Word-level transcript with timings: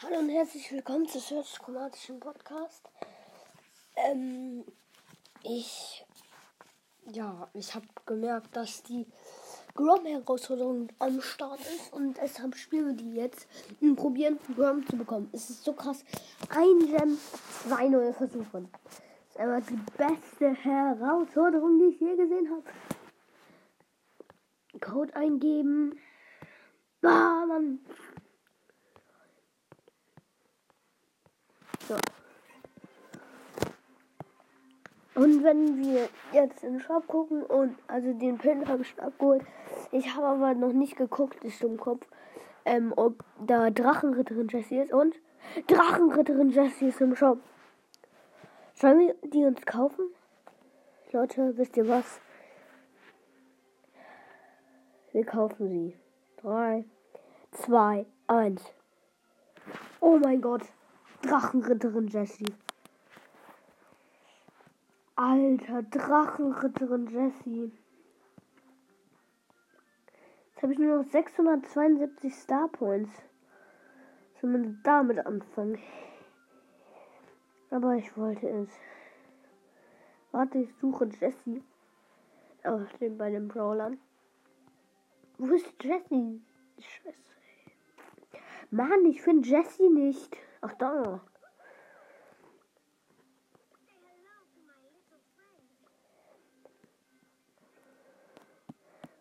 Hallo 0.00 0.20
und 0.20 0.28
herzlich 0.28 0.70
willkommen 0.70 1.08
zu 1.08 1.18
Search 1.18 1.58
Chromatischen 1.58 2.20
Podcast. 2.20 2.88
Ähm, 3.96 4.64
ich, 5.42 6.06
ja, 7.10 7.48
ich 7.52 7.74
habe 7.74 7.84
gemerkt, 8.06 8.54
dass 8.54 8.84
die 8.84 9.06
Grom-Herausforderung 9.74 10.88
am 11.00 11.20
Start 11.20 11.58
ist 11.62 11.92
und 11.92 12.16
deshalb 12.16 12.54
spielen 12.54 12.86
wir 12.86 12.92
die 12.94 13.12
jetzt 13.16 13.48
und 13.80 13.96
probieren, 13.96 14.38
Grom 14.54 14.86
zu 14.86 14.96
bekommen. 14.96 15.30
Es 15.32 15.50
ist 15.50 15.64
so 15.64 15.72
krass. 15.72 16.04
Ein 16.48 16.78
Gem, 16.78 17.18
zwei 17.66 17.88
neue 17.88 18.14
Versuche. 18.14 18.68
Das 18.84 19.30
ist 19.30 19.36
einfach 19.36 19.68
die 19.68 19.80
beste 19.96 20.54
Herausforderung, 20.62 21.80
die 21.80 21.86
ich 21.96 22.00
je 22.00 22.14
gesehen 22.14 22.48
habe. 22.52 22.62
Code 24.80 25.16
eingeben. 25.16 25.98
Ah, 27.02 27.44
Mann. 27.46 27.80
Und 35.18 35.42
wenn 35.42 35.78
wir 35.78 36.08
jetzt 36.32 36.62
in 36.62 36.74
den 36.74 36.80
Shop 36.80 37.08
gucken 37.08 37.42
und 37.42 37.76
also 37.88 38.12
den 38.12 38.38
Pin 38.38 38.68
habe 38.68 38.82
ich 38.82 38.90
schon 38.90 39.00
abgeholt. 39.00 39.42
Ich 39.90 40.14
habe 40.14 40.26
aber 40.26 40.54
noch 40.54 40.72
nicht 40.72 40.94
geguckt, 40.94 41.42
ist 41.42 41.60
im 41.64 41.76
Kopf, 41.76 42.06
ähm, 42.64 42.92
ob 42.94 43.24
da 43.44 43.70
Drachenritterin 43.70 44.46
Jessie 44.46 44.78
ist 44.78 44.92
und 44.92 45.16
Drachenritterin 45.66 46.50
Jessie 46.50 46.90
ist 46.90 47.00
im 47.00 47.16
Shop. 47.16 47.40
Sollen 48.74 49.00
wir 49.00 49.16
die 49.24 49.44
uns 49.44 49.66
kaufen? 49.66 50.04
Leute, 51.10 51.52
wisst 51.56 51.76
ihr 51.76 51.88
was? 51.88 52.20
Wir 55.10 55.24
kaufen 55.24 55.68
sie. 55.68 55.96
3, 56.42 56.84
2, 57.50 58.06
1. 58.28 58.62
Oh 59.98 60.16
mein 60.22 60.40
Gott. 60.40 60.62
Drachenritterin 61.22 62.06
Jessie. 62.06 62.54
Alter, 65.20 65.82
Drachenritterin 65.82 67.08
Jessie. 67.08 67.72
Jetzt 70.46 70.62
habe 70.62 70.72
ich 70.72 70.78
nur 70.78 70.98
noch 70.98 71.10
672 71.10 72.32
Star 72.32 72.68
Points. 72.68 73.10
Wir 74.40 74.76
damit 74.84 75.26
anfangen? 75.26 75.80
Aber 77.70 77.96
ich 77.96 78.16
wollte 78.16 78.48
es. 78.48 78.70
Warte, 80.30 80.58
ich 80.58 80.72
suche 80.76 81.06
Jessie. 81.06 81.64
Oh, 82.62 82.84
steht 82.94 83.18
bei 83.18 83.30
den 83.30 83.48
Brawlern. 83.48 83.98
Wo 85.38 85.52
ist 85.52 85.82
Jessie? 85.82 86.40
Scheiße. 86.78 87.18
Mann, 88.70 89.04
ich 89.06 89.20
finde 89.20 89.48
Jessie 89.48 89.88
nicht. 89.88 90.36
Ach 90.60 90.74
da. 90.74 91.20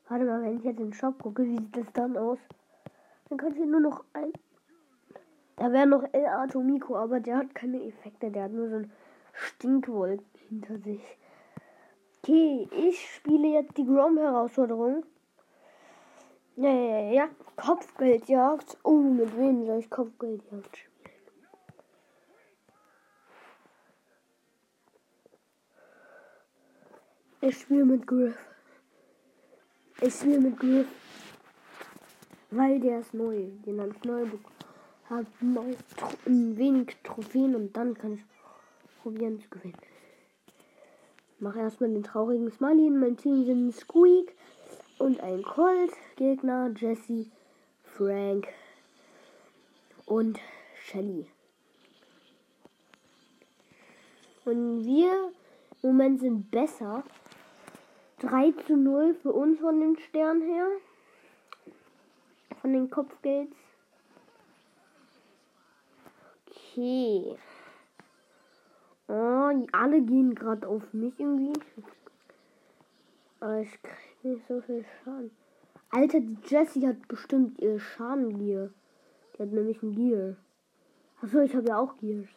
Warte 0.09 0.23
mal, 0.23 0.41
wenn 0.41 0.57
ich 0.57 0.63
jetzt 0.63 0.79
in 0.79 0.87
den 0.87 0.93
Shop 0.93 1.21
gucke, 1.21 1.43
wie 1.43 1.57
sieht 1.57 1.75
das 1.75 1.91
dann 1.93 2.15
aus? 2.15 2.39
Dann 3.29 3.37
könnte 3.37 3.59
ich 3.59 3.65
nur 3.65 3.81
noch 3.81 4.05
ein. 4.13 4.31
Da 5.57 5.71
wäre 5.71 5.87
noch 5.87 6.03
El 6.13 6.27
Atomico, 6.27 6.95
aber 6.95 7.19
der 7.19 7.37
hat 7.37 7.53
keine 7.53 7.83
Effekte. 7.83 8.31
Der 8.31 8.43
hat 8.43 8.51
nur 8.51 8.69
so 8.69 8.75
ein 8.77 8.91
Stinkwolk 9.33 10.21
hinter 10.47 10.77
sich. 10.77 11.01
Okay, 12.23 12.67
ich 12.71 13.15
spiele 13.15 13.47
jetzt 13.47 13.77
die 13.77 13.85
Grom-Herausforderung. 13.85 15.03
Ja, 16.55 16.69
ja, 16.69 17.11
ja. 17.11 17.29
Kopfgeldjagd. 17.55 18.77
Oh, 18.83 18.99
mit 18.99 19.37
wem 19.37 19.65
soll 19.65 19.79
ich 19.79 19.89
Kopfgeldjagd 19.89 20.77
spielen? 20.77 20.97
Ich 27.41 27.59
spiele 27.59 27.85
mit 27.85 28.07
Griff. 28.07 28.46
Ich 29.99 30.13
spiele 30.13 30.39
mit 30.39 30.59
Griff. 30.59 30.87
Weil 32.51 32.79
der 32.79 32.99
ist 32.99 33.13
neu. 33.13 33.47
Den 33.65 33.81
habe 33.81 33.91
ich 33.95 34.03
neu 34.03 34.25
bekommen. 34.25 34.55
Hab 35.09 35.25
neu 35.41 35.73
ein 36.25 36.57
wenig 36.57 36.97
Trophäen 37.03 37.55
und 37.55 37.75
dann 37.75 37.93
kann 37.93 38.13
ich 38.13 38.21
probieren 39.01 39.39
zu 39.41 39.49
gewinnen. 39.49 39.77
Mache 41.39 41.59
erstmal 41.59 41.89
den 41.89 42.03
traurigen 42.03 42.51
Smiley. 42.51 42.87
In 42.87 42.99
meinem 42.99 43.17
Team 43.17 43.45
sind 43.45 43.73
Squeak 43.73 44.35
und 44.99 45.19
ein 45.21 45.41
Colt. 45.43 45.91
Gegner 46.15 46.73
Jesse, 46.77 47.27
Frank 47.83 48.47
und 50.05 50.39
Shelly. 50.75 51.27
Und 54.45 54.85
wir 54.85 55.31
im 55.81 55.89
Moment 55.89 56.19
sind 56.19 56.51
besser. 56.51 57.03
3 58.19 58.51
zu 58.65 58.75
0 58.75 59.15
für 59.21 59.31
uns 59.31 59.59
von 59.59 59.79
den 59.79 59.97
Sternen 59.97 60.41
her. 60.41 60.67
Von 62.61 62.73
den 62.73 62.89
Kopfgelds. 62.89 63.55
Okay. 66.47 67.37
Oh, 69.07 69.67
alle 69.71 70.01
gehen 70.01 70.33
gerade 70.33 70.67
auf 70.67 70.93
mich 70.93 71.13
irgendwie. 71.19 71.53
Aber 73.39 73.59
ich 73.59 73.81
krieg 73.83 74.23
nicht 74.23 74.47
so 74.47 74.61
viel 74.61 74.83
Schaden. 75.03 75.31
Alter, 75.91 76.19
die 76.19 76.37
Jessie 76.45 76.87
hat 76.87 77.07
bestimmt 77.07 77.59
ihr 77.59 77.79
Schadengear. 77.79 78.69
Die 79.33 79.43
hat 79.43 79.49
nämlich 79.49 79.81
ein 79.83 79.93
Gear. 79.93 80.35
Achso, 81.21 81.39
ich 81.41 81.55
habe 81.55 81.67
ja 81.67 81.77
auch 81.77 81.95
Gears. 81.97 82.27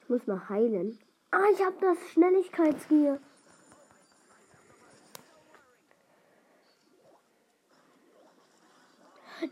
Ich 0.00 0.08
muss 0.08 0.26
mal 0.26 0.48
heilen. 0.48 0.98
Ah, 1.34 1.48
ich 1.50 1.64
habe 1.64 1.76
das 1.80 1.96
Schnelligkeitsgear. 2.10 3.18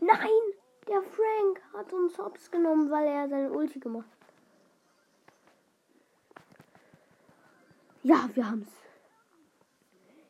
Nein, 0.01 0.41
der 0.87 1.03
Frank 1.03 1.63
hat 1.73 1.93
uns 1.95 2.19
hops 2.19 2.51
genommen, 2.51 2.91
weil 2.91 3.09
er 3.09 3.29
seine 3.31 3.51
Ulti 3.51 3.81
gemacht. 3.81 4.07
Ja, 8.03 8.29
wir 8.35 8.51
haben's. 8.51 8.71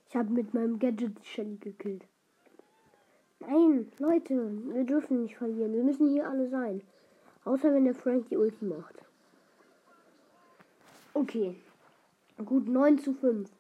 Ich 0.09 0.15
habe 0.15 0.31
mit 0.31 0.55
meinem 0.55 0.79
Gadget 0.79 1.25
Shelly 1.27 1.57
gekillt. 1.57 2.05
Nein, 3.41 3.91
Leute, 3.99 4.35
wir 4.73 4.85
dürfen 4.85 5.23
nicht 5.23 5.37
verlieren. 5.37 5.73
Wir 5.73 5.83
müssen 5.83 6.11
hier 6.11 6.29
alle 6.29 6.49
sein. 6.49 6.83
Außer 7.45 7.75
wenn 7.75 7.85
der 7.85 7.95
Frank 7.95 8.29
die 8.29 8.37
Ulti 8.37 8.65
macht. 8.65 9.00
Okay. 11.21 11.55
Gut, 12.39 12.67
9 12.67 12.99
zu 12.99 13.13
5. 13.13 13.51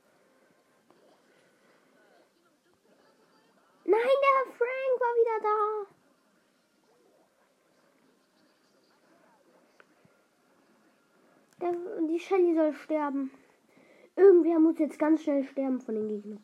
Nein, 3.84 4.00
der 4.24 4.52
Frank 4.56 5.00
war 5.02 5.14
wieder 5.20 5.38
da. 5.42 5.86
Der, 11.60 11.72
die 12.08 12.18
Shelly 12.18 12.54
soll 12.54 12.72
sterben. 12.72 13.30
Irgendwer 14.16 14.58
muss 14.58 14.78
jetzt 14.78 14.98
ganz 14.98 15.22
schnell 15.22 15.44
sterben 15.44 15.82
von 15.82 15.96
den 15.96 16.08
Gegnern. 16.08 16.42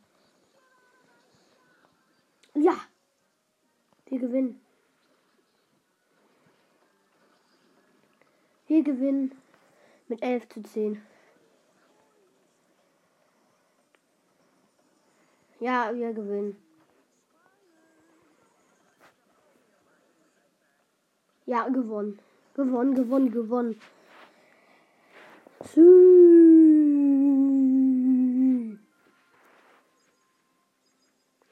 Ja. 2.52 2.78
Wir 4.04 4.18
gewinnen. 4.18 4.60
Wir 8.66 8.82
gewinnen 8.82 9.32
mit 10.08 10.22
11 10.22 10.48
zu 10.48 10.62
10. 10.62 11.02
Ja, 15.58 15.94
wir 15.94 16.12
gewinnen. 16.12 16.56
Ja, 21.46 21.68
gewonnen. 21.68 22.18
Gewonnen, 22.54 22.94
gewonnen, 22.94 23.30
gewonnen. 23.30 23.80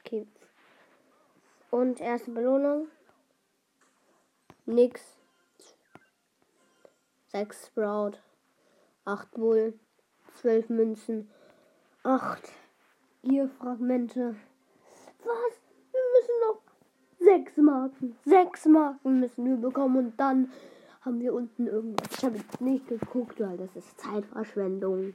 Okay. 0.01 0.27
Und 1.71 2.01
erste 2.01 2.31
Belohnung. 2.31 2.89
Nix. 4.67 5.17
6 7.29 7.67
Sprout. 7.67 8.19
8 9.05 9.31
Bull. 9.33 9.75
12 10.41 10.69
Münzen. 10.71 11.31
8 12.03 12.43
Gierfragmente. 13.23 14.35
Was? 15.25 15.61
Wir 15.93 16.01
müssen 16.15 16.35
noch 16.49 16.63
6 17.19 17.57
Marken. 17.59 18.17
6 18.25 18.67
Marken 18.67 19.21
müssen 19.21 19.45
wir 19.45 19.57
bekommen 19.57 19.97
und 19.97 20.21
dann 20.21 20.51
haben 21.03 21.21
wir 21.21 21.35
unten 21.35 21.67
irgendwas. 21.67 22.09
Ich 22.17 22.25
habe 22.25 22.39
nicht 22.61 22.89
geguckt, 22.89 23.41
weil 23.41 23.57
das 23.57 23.77
ist 23.77 24.01
Zeitverschwendung. 24.01 25.15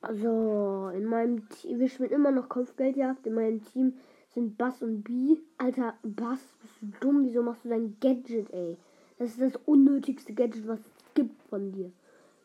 Also, 0.00 0.90
in 0.94 1.04
meinem 1.04 1.48
Team, 1.48 1.80
wir 1.80 1.88
spielen 1.88 2.10
immer 2.10 2.30
noch 2.30 2.48
Kopfgeldjagd. 2.48 3.26
In 3.26 3.34
meinem 3.34 3.64
Team 3.64 3.94
sind 4.32 4.56
Bass 4.56 4.82
und 4.82 5.02
B. 5.02 5.38
Alter, 5.56 5.94
Bass, 6.02 6.40
bist 6.60 6.74
du 6.80 6.86
dumm? 7.00 7.24
Wieso 7.24 7.42
machst 7.42 7.64
du 7.64 7.70
dein 7.70 7.96
Gadget, 8.00 8.50
ey? 8.52 8.76
Das 9.18 9.30
ist 9.30 9.40
das 9.40 9.56
unnötigste 9.66 10.32
Gadget, 10.32 10.68
was 10.68 10.78
es 10.78 10.97
gibt 11.18 11.42
von 11.48 11.72
dir. 11.72 11.90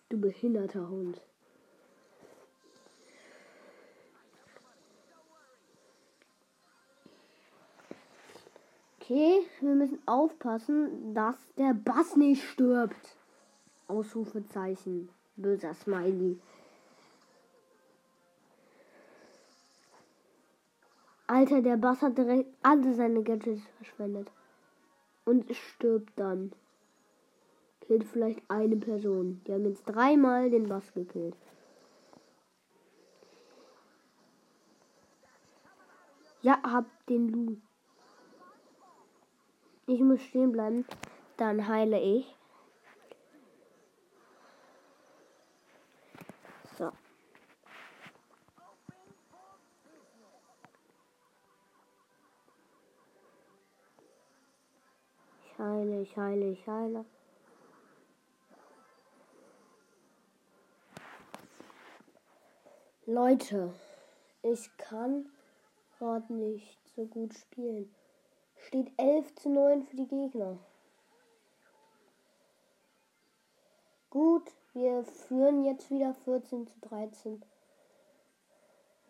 Du 0.10 0.20
behinderter 0.20 0.90
Hund. 0.90 1.22
Okay, 9.00 9.42
wir 9.60 9.76
müssen 9.76 10.00
aufpassen, 10.08 11.14
dass 11.14 11.36
der 11.56 11.76
Bass 11.76 12.16
nicht 12.16 12.42
stirbt. 12.44 13.16
Ausrufezeichen. 13.88 15.10
Böser 15.36 15.76
Smiley. 15.76 16.40
Alter, 21.28 21.62
der 21.62 21.78
Bass 21.78 22.02
hat 22.02 22.18
direkt 22.18 22.52
alle 22.64 22.96
seine 22.96 23.22
Gadgets 23.22 23.62
verschwendet. 23.78 24.32
Und 25.26 25.56
stirbt 25.56 26.14
dann. 26.16 26.54
Killt 27.88 28.06
vielleicht 28.06 28.42
eine 28.50 28.78
Person. 28.78 29.42
Die 29.46 29.54
haben 29.54 29.66
jetzt 29.66 29.84
dreimal 29.84 30.50
den 30.50 30.70
Bass 30.70 30.94
gekillt. 30.94 31.36
Ja, 36.42 36.62
hab 36.64 36.86
den 37.08 37.28
Lu. 37.28 37.58
Ich 39.86 40.00
muss 40.00 40.22
stehen 40.22 40.54
bleiben. 40.54 40.86
Dann 41.36 41.68
heile 41.68 42.00
ich. 42.00 42.34
So. 46.78 46.90
Ich 55.46 55.60
heile, 55.60 56.02
ich 56.02 56.18
heile, 56.18 56.52
ich 56.52 56.68
heile. 56.68 57.06
Leute, 63.06 63.74
ich 64.44 64.78
kann 64.78 65.30
gerade 65.98 66.32
nicht 66.34 66.80
so 66.96 67.04
gut 67.04 67.34
spielen. 67.34 67.94
Steht 68.56 68.94
11 68.96 69.36
zu 69.36 69.50
9 69.50 69.84
für 69.84 69.98
die 69.98 70.08
Gegner. 70.08 70.58
Gut, 74.10 74.50
wir 74.74 75.04
führen 75.04 75.66
jetzt 75.66 75.92
wieder 75.92 76.14
14 76.24 76.66
zu 76.66 76.80
13. 76.80 77.44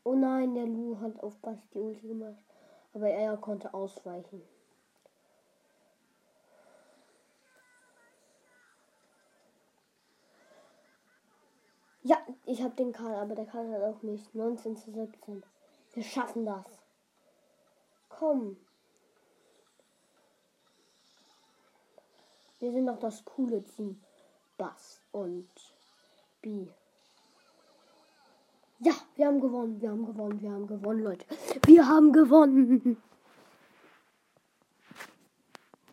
Oh 0.04 0.16
nein, 0.16 0.56
der 0.56 0.66
Lu 0.66 1.00
hat 1.00 1.22
auf 1.22 1.38
Basti 1.38 1.78
Ulti 1.78 2.08
gemacht. 2.08 2.44
Aber 2.96 3.10
er 3.10 3.38
konnte 3.38 3.76
ausweichen. 3.76 4.42
Ja, 12.04 12.18
ich 12.46 12.62
habe 12.62 12.76
den 12.76 12.92
Karl, 12.92 13.16
aber 13.16 13.34
der 13.34 13.46
Karl 13.46 13.72
hat 13.72 13.82
auch 13.82 14.02
mich. 14.02 14.34
19 14.34 14.76
zu 14.76 14.92
17. 14.92 15.44
Wir 15.94 16.04
schaffen 16.04 16.46
das. 16.46 16.66
Komm. 18.10 18.58
Wir 22.60 22.72
sind 22.72 22.88
doch 22.88 23.00
das 23.00 23.24
coole 23.24 23.64
Team. 23.64 24.02
Bass 24.58 25.02
und 25.12 25.50
B. 26.42 26.68
Ja, 28.80 28.94
wir 29.16 29.28
haben 29.28 29.40
gewonnen, 29.40 29.80
wir 29.80 29.90
haben 29.90 30.06
gewonnen, 30.06 30.42
wir 30.42 30.52
haben 30.52 30.68
gewonnen, 30.68 31.04
Leute. 31.04 31.26
Wir 31.66 31.88
haben 31.88 32.12
gewonnen. 32.12 33.02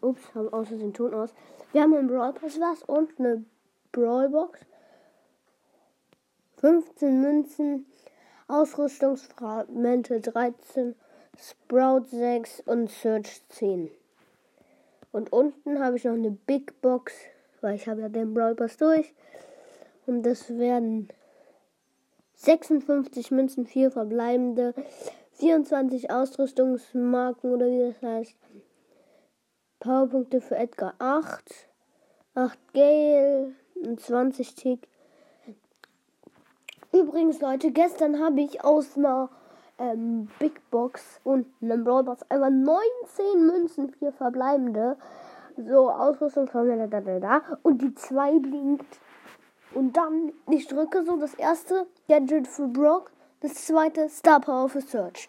Ups, 0.00 0.34
haben 0.34 0.52
außer 0.52 0.76
den 0.76 0.92
Ton 0.92 1.14
aus. 1.14 1.30
Wir 1.72 1.82
haben 1.82 1.94
einen 1.94 2.08
Brawl 2.08 2.32
Pass 2.32 2.58
was 2.58 2.82
und 2.82 3.18
eine 3.18 3.44
Brawl 3.92 4.28
Box. 4.28 4.60
15 6.60 7.22
Münzen, 7.22 7.86
Ausrüstungsfragmente 8.46 10.20
13, 10.20 10.94
Sprout 11.38 12.04
6 12.10 12.60
und 12.66 12.90
Search 12.90 13.40
10. 13.48 13.90
Und 15.10 15.32
unten 15.32 15.82
habe 15.82 15.96
ich 15.96 16.04
noch 16.04 16.12
eine 16.12 16.30
Big 16.30 16.78
Box, 16.82 17.14
weil 17.62 17.76
ich 17.76 17.88
habe 17.88 18.02
ja 18.02 18.08
den 18.10 18.34
Brawl 18.34 18.54
Pass 18.54 18.76
durch. 18.76 19.14
Und 20.04 20.22
das 20.24 20.50
werden 20.58 21.08
56 22.34 23.30
Münzen, 23.30 23.66
4 23.66 23.90
verbleibende, 23.90 24.74
24 25.32 26.10
Ausrüstungsmarken 26.10 27.52
oder 27.52 27.70
wie 27.70 27.90
das 27.90 28.02
heißt. 28.02 28.36
Powerpunkte 29.78 30.42
für 30.42 30.56
Edgar 30.56 30.92
8, 30.98 31.42
8 32.34 32.58
Gale 32.74 33.54
und 33.76 33.98
20 33.98 34.54
Tick. 34.54 34.89
Übrigens, 36.92 37.40
Leute, 37.40 37.70
gestern 37.70 38.18
habe 38.20 38.40
ich 38.40 38.64
aus 38.64 38.96
einer 38.96 39.30
ähm, 39.78 40.28
Big 40.38 40.60
Box 40.70 41.20
und 41.24 41.46
einem 41.62 41.84
Brawl 41.84 42.04
Box 42.04 42.22
einfach 42.28 42.50
19 42.50 43.46
Münzen, 43.46 43.92
vier 43.92 44.12
verbleibende. 44.12 44.96
So, 45.56 45.90
Ausrüstung 45.90 46.48
von 46.48 46.68
da, 46.68 46.86
da, 46.86 47.00
da, 47.00 47.20
da. 47.20 47.42
Und 47.62 47.82
die 47.82 47.94
2 47.94 48.38
blinkt. 48.38 49.00
Und 49.74 49.96
dann, 49.96 50.32
ich 50.50 50.66
drücke 50.66 51.04
so 51.04 51.16
das 51.16 51.34
erste 51.34 51.86
Gadget 52.08 52.48
für 52.48 52.66
Brock, 52.66 53.12
das 53.40 53.54
zweite 53.66 54.08
Star 54.08 54.40
Power 54.40 54.68
für 54.68 54.80
Search. 54.80 55.28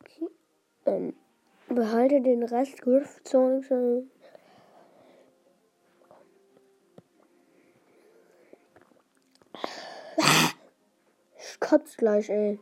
Okay. 0.00 0.28
Ähm, 0.86 1.14
behalte 1.68 2.20
den 2.22 2.42
Rest 2.44 2.80
Griff 2.80 3.22
Zone. 3.24 4.06
Kotzt 11.66 11.98
gleich, 11.98 12.30
ey. 12.30 12.60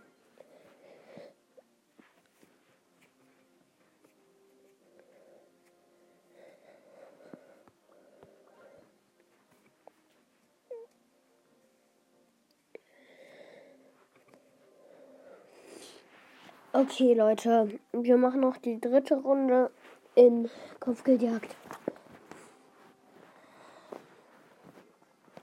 Okay, 16.72 17.14
Leute, 17.14 17.78
wir 17.92 18.16
machen 18.16 18.40
noch 18.40 18.56
die 18.56 18.80
dritte 18.80 19.16
Runde 19.16 19.70
in 20.14 20.50
Kopfgeldjagd. 20.80 21.54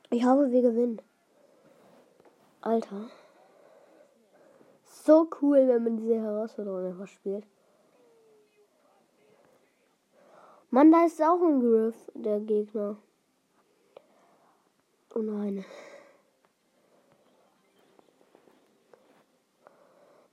Ich 0.10 0.26
hoffe, 0.26 0.52
wir 0.52 0.62
gewinnen. 0.62 1.02
Alter 2.62 3.10
so 5.06 5.28
cool, 5.42 5.68
wenn 5.68 5.84
man 5.84 5.98
diese 5.98 6.22
Herausforderung 6.22 6.86
einfach 6.86 7.08
spielt. 7.08 7.46
Mann, 10.70 10.92
da 10.92 11.06
ist 11.06 11.22
auch 11.22 11.42
ein 11.42 11.60
Griff, 11.60 11.96
der 12.14 12.40
Gegner. 12.40 12.98
Oh 15.14 15.20
nein. 15.20 15.66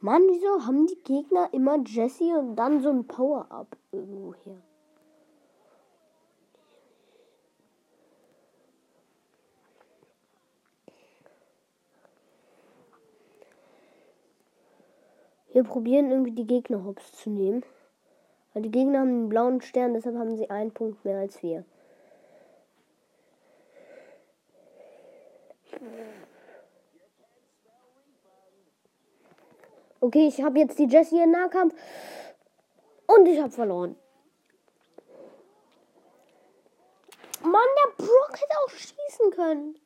Mann, 0.00 0.22
wieso 0.28 0.64
haben 0.64 0.86
die 0.86 1.02
Gegner 1.02 1.52
immer 1.52 1.78
Jesse 1.84 2.38
und 2.38 2.54
dann 2.54 2.80
so 2.80 2.90
ein 2.90 3.08
Power-Up 3.08 3.76
irgendwo 3.90 4.34
her? 4.44 4.62
Wir 15.52 15.64
probieren 15.64 16.10
irgendwie 16.10 16.32
die 16.32 16.46
Gegner 16.46 16.84
hops 16.84 17.12
zu 17.12 17.30
nehmen. 17.30 17.64
Weil 18.52 18.62
die 18.62 18.70
Gegner 18.70 19.00
haben 19.00 19.08
einen 19.08 19.28
blauen 19.28 19.60
Stern, 19.60 19.94
deshalb 19.94 20.16
haben 20.16 20.36
sie 20.36 20.50
einen 20.50 20.72
Punkt 20.72 21.04
mehr 21.04 21.18
als 21.18 21.42
wir. 21.42 21.64
Okay, 30.00 30.28
ich 30.28 30.42
habe 30.42 30.58
jetzt 30.58 30.78
die 30.78 30.86
Jessie 30.86 31.20
in 31.20 31.30
Nahkampf. 31.30 31.74
Und 33.06 33.26
ich 33.26 33.40
habe 33.40 33.50
verloren. 33.50 33.96
Mann, 37.42 37.52
der 37.52 38.04
Brock 38.04 38.32
hätte 38.32 38.58
auch 38.64 38.70
schießen 38.70 39.30
können. 39.30 39.78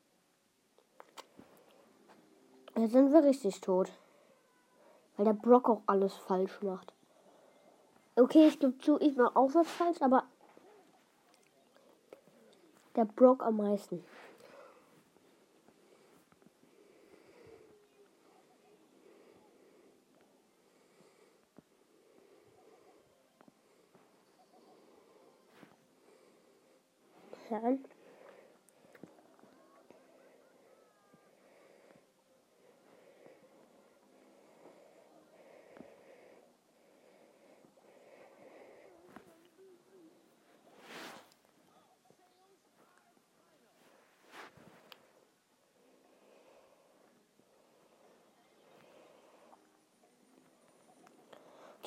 Jetzt 2.75 2.91
sind 2.91 3.13
wir 3.13 3.23
richtig 3.23 3.61
tot. 3.61 3.91
Weil 5.15 5.25
der 5.25 5.33
Brock 5.33 5.69
auch 5.69 5.81
alles 5.85 6.13
falsch 6.13 6.61
macht. 6.61 6.93
Okay, 8.15 8.47
ich 8.47 8.59
gebe 8.59 8.77
zu, 8.77 8.99
ich 8.99 9.15
mache 9.15 9.35
auch 9.35 9.53
was 9.53 9.67
falsch, 9.67 10.01
aber 10.01 10.23
der 12.95 13.05
Brock 13.05 13.43
am 13.43 13.57
meisten. 13.57 14.03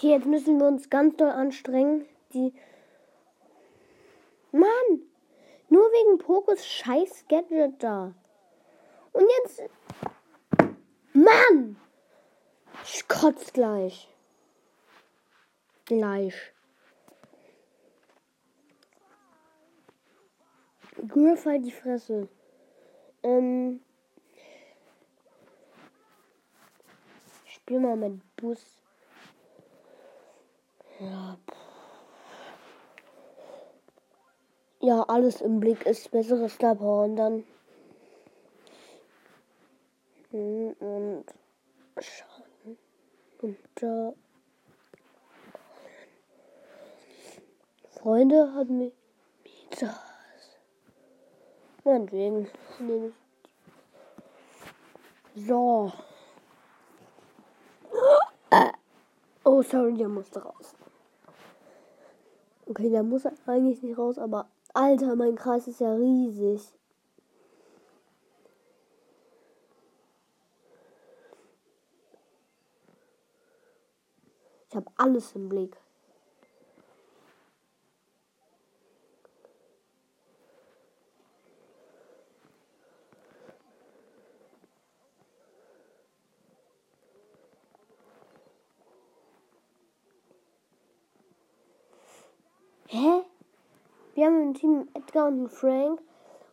Okay, 0.06 0.14
jetzt 0.14 0.26
müssen 0.26 0.60
wir 0.60 0.68
uns 0.68 0.88
ganz 0.88 1.16
doll 1.16 1.30
anstrengen. 1.30 2.06
Die. 2.32 2.54
Mann! 4.52 5.02
Nur 5.68 5.82
wegen 5.82 6.18
Pokus 6.18 6.64
scheiß 6.64 7.24
Gadget 7.28 7.82
da. 7.82 8.14
Und 9.12 9.24
jetzt. 9.40 9.62
Mann! 11.12 11.76
Ich 12.84 13.08
kotz 13.08 13.52
gleich. 13.52 14.08
Gleich. 15.86 16.52
Griff 21.08 21.46
halt 21.46 21.64
die 21.64 21.72
Fresse. 21.72 22.28
Ähm. 23.24 23.80
Ich 27.44 27.54
spiel 27.54 27.80
mal 27.80 27.96
mit 27.96 28.20
Bus. 28.36 28.85
Ja. 30.98 31.36
Ja, 34.80 35.02
alles 35.02 35.40
im 35.40 35.60
Blick 35.60 35.84
ist 35.84 36.10
besseres 36.10 36.54
Star 36.54 36.80
und 36.80 37.16
dann. 37.16 37.44
Hm, 40.30 40.76
und 40.80 41.24
Schaden. 41.98 42.78
Und 43.42 43.58
da. 43.74 44.14
Freunde 47.90 48.54
hat 48.54 48.70
mich. 48.70 48.92
Das. 49.78 49.98
Meinetwegen. 51.84 52.48
nehme 52.78 53.12
ich. 55.34 55.46
So. 55.46 55.92
Oh, 59.44 59.62
sorry, 59.62 59.94
der 59.94 60.08
musste 60.08 60.42
raus. 60.42 60.74
Okay, 62.68 62.90
der 62.90 63.04
muss 63.04 63.24
eigentlich 63.46 63.82
nicht 63.82 63.96
raus, 63.96 64.18
aber 64.18 64.48
Alter, 64.74 65.14
mein 65.16 65.36
Kreis 65.36 65.68
ist 65.68 65.80
ja 65.80 65.94
riesig. 65.94 66.60
Ich 74.68 74.76
habe 74.76 74.90
alles 74.96 75.32
im 75.34 75.48
Blick. 75.48 75.76
Hä? 92.88 93.24
Wir 94.16 94.24
haben 94.24 94.40
im 94.40 94.54
Team 94.54 94.88
Edgar 94.94 95.28
und 95.28 95.50
Frank 95.50 96.00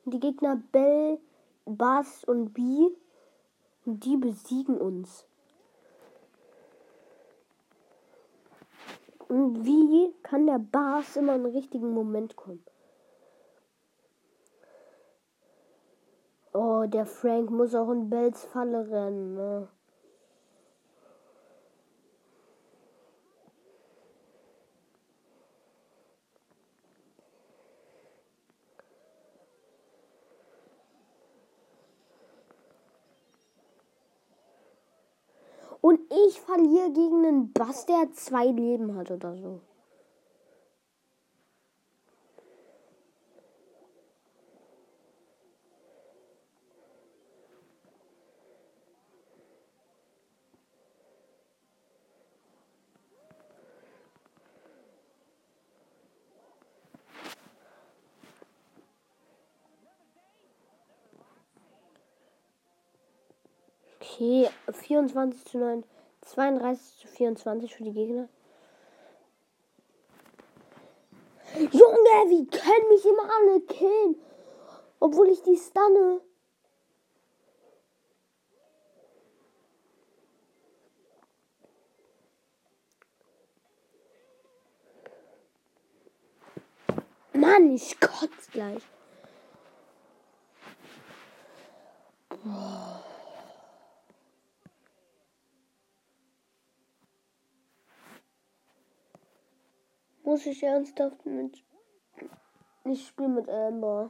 und 0.03 0.13
die 0.13 0.20
Gegner 0.20 0.62
Bell, 0.74 1.17
Bass 1.63 2.25
und 2.25 2.53
B 2.53 2.62
und 3.86 4.03
die 4.03 4.17
besiegen 4.17 4.77
uns. 4.77 5.25
Und 9.29 9.65
wie 9.65 10.13
kann 10.24 10.46
der 10.46 10.60
Bass 10.60 11.15
immer 11.15 11.36
im 11.36 11.46
richtigen 11.46 11.93
Moment 11.93 12.36
kommen? 12.36 12.65
Oh, 16.51 16.84
der 16.86 17.05
Frank 17.05 17.50
muss 17.50 17.74
auch 17.75 17.91
in 17.91 18.10
Bells 18.10 18.43
Falle 18.43 18.91
rennen. 18.91 19.36
Ne? 19.36 19.70
Und 35.84 36.02
ich 36.27 36.39
verliere 36.41 36.91
gegen 36.91 37.25
einen 37.25 37.53
Bass, 37.53 37.86
der 37.86 38.12
zwei 38.13 38.46
Leben 38.46 38.96
hat 38.96 39.10
oder 39.10 39.36
so. 39.36 39.62
Okay, 64.00 64.48
24 64.70 65.46
zu 65.46 65.58
9, 65.58 65.84
32 66.34 66.98
zu 66.98 67.08
24 67.08 67.75
für 67.75 67.84
die 67.84 67.94
Gegner. 67.94 68.28
Junge, 71.56 72.30
wie 72.30 72.48
können 72.48 72.90
mich 72.90 73.06
immer 73.06 73.30
alle 73.32 73.62
killen? 73.62 74.16
Obwohl 75.00 75.30
ich 75.30 75.44
die 75.44 75.58
stunne. 75.58 76.22
Mann, 87.34 87.70
ich 87.72 88.00
kotze 88.00 88.52
gleich. 88.52 88.82
Boah. 92.30 92.93
Muss 100.34 100.48
ich 100.48 100.63
ernsthaft 100.63 101.28
mit. 101.28 101.63
Ich 102.86 103.06
spiele 103.06 103.30
mit 103.30 103.48
Amber. 103.48 104.10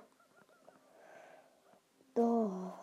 Doch. 2.15 2.82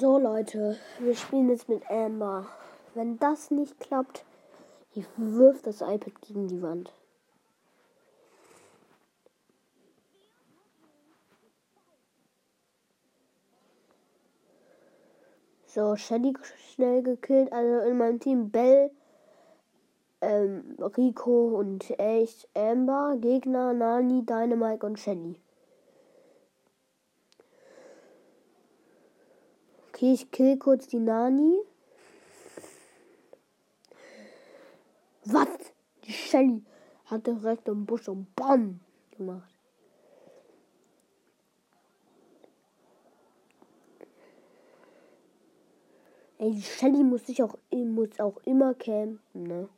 So 0.00 0.16
Leute, 0.16 0.76
wir 1.00 1.16
spielen 1.16 1.48
jetzt 1.48 1.68
mit 1.68 1.90
Amber. 1.90 2.46
Wenn 2.94 3.18
das 3.18 3.50
nicht 3.50 3.80
klappt, 3.80 4.24
ich 4.94 5.04
wirf 5.16 5.60
das 5.62 5.80
iPad 5.80 6.12
gegen 6.20 6.46
die 6.46 6.62
Wand. 6.62 6.92
So, 15.66 15.96
Shelly 15.96 16.32
schnell 16.72 17.02
gekillt. 17.02 17.52
Also 17.52 17.88
in 17.90 17.98
meinem 17.98 18.20
Team 18.20 18.50
Bell, 18.50 18.92
ähm, 20.20 20.76
Rico 20.96 21.58
und 21.58 21.98
echt 21.98 22.48
Amber. 22.54 23.16
Gegner 23.20 23.72
Nani, 23.72 24.24
Dynamite 24.24 24.86
und 24.86 25.00
Shelly. 25.00 25.40
Okay, 29.98 30.12
ich 30.12 30.30
kill 30.30 30.56
kurz 30.58 30.86
die 30.86 31.00
Nani. 31.00 31.58
Was? 35.24 35.48
Die 36.04 36.12
Shelly 36.12 36.62
hat 37.06 37.26
direkt 37.26 37.66
im 37.66 37.84
Busch 37.84 38.06
und 38.06 38.32
BAM 38.36 38.78
gemacht. 39.10 39.52
Ey, 46.38 46.52
die 46.52 46.62
Shelly 46.62 47.02
muss 47.02 47.26
sich 47.26 47.42
auch, 47.42 47.58
muss 47.72 48.20
auch 48.20 48.36
immer 48.44 48.74
campen, 48.74 49.18
ne? 49.34 49.68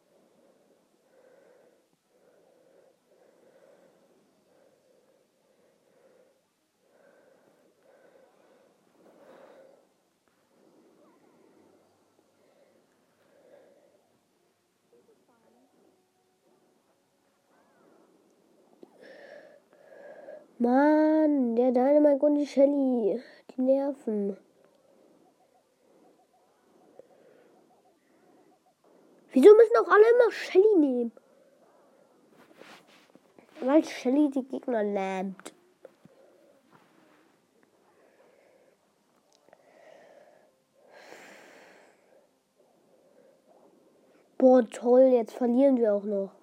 Und 22.22 22.34
die 22.36 22.46
Shelly. 22.46 23.22
Die 23.56 23.62
nerven. 23.62 24.36
Wieso 29.32 29.54
müssen 29.54 29.76
auch 29.76 29.88
alle 29.88 30.10
immer 30.10 30.30
Shelly 30.32 30.76
nehmen? 30.78 31.12
Weil 33.60 33.84
Shelly 33.84 34.30
die 34.30 34.42
Gegner 34.44 34.82
lähmt. 34.82 35.54
Boah, 44.38 44.66
toll, 44.70 45.10
jetzt 45.12 45.34
verlieren 45.34 45.76
wir 45.76 45.94
auch 45.94 46.04
noch. 46.04 46.39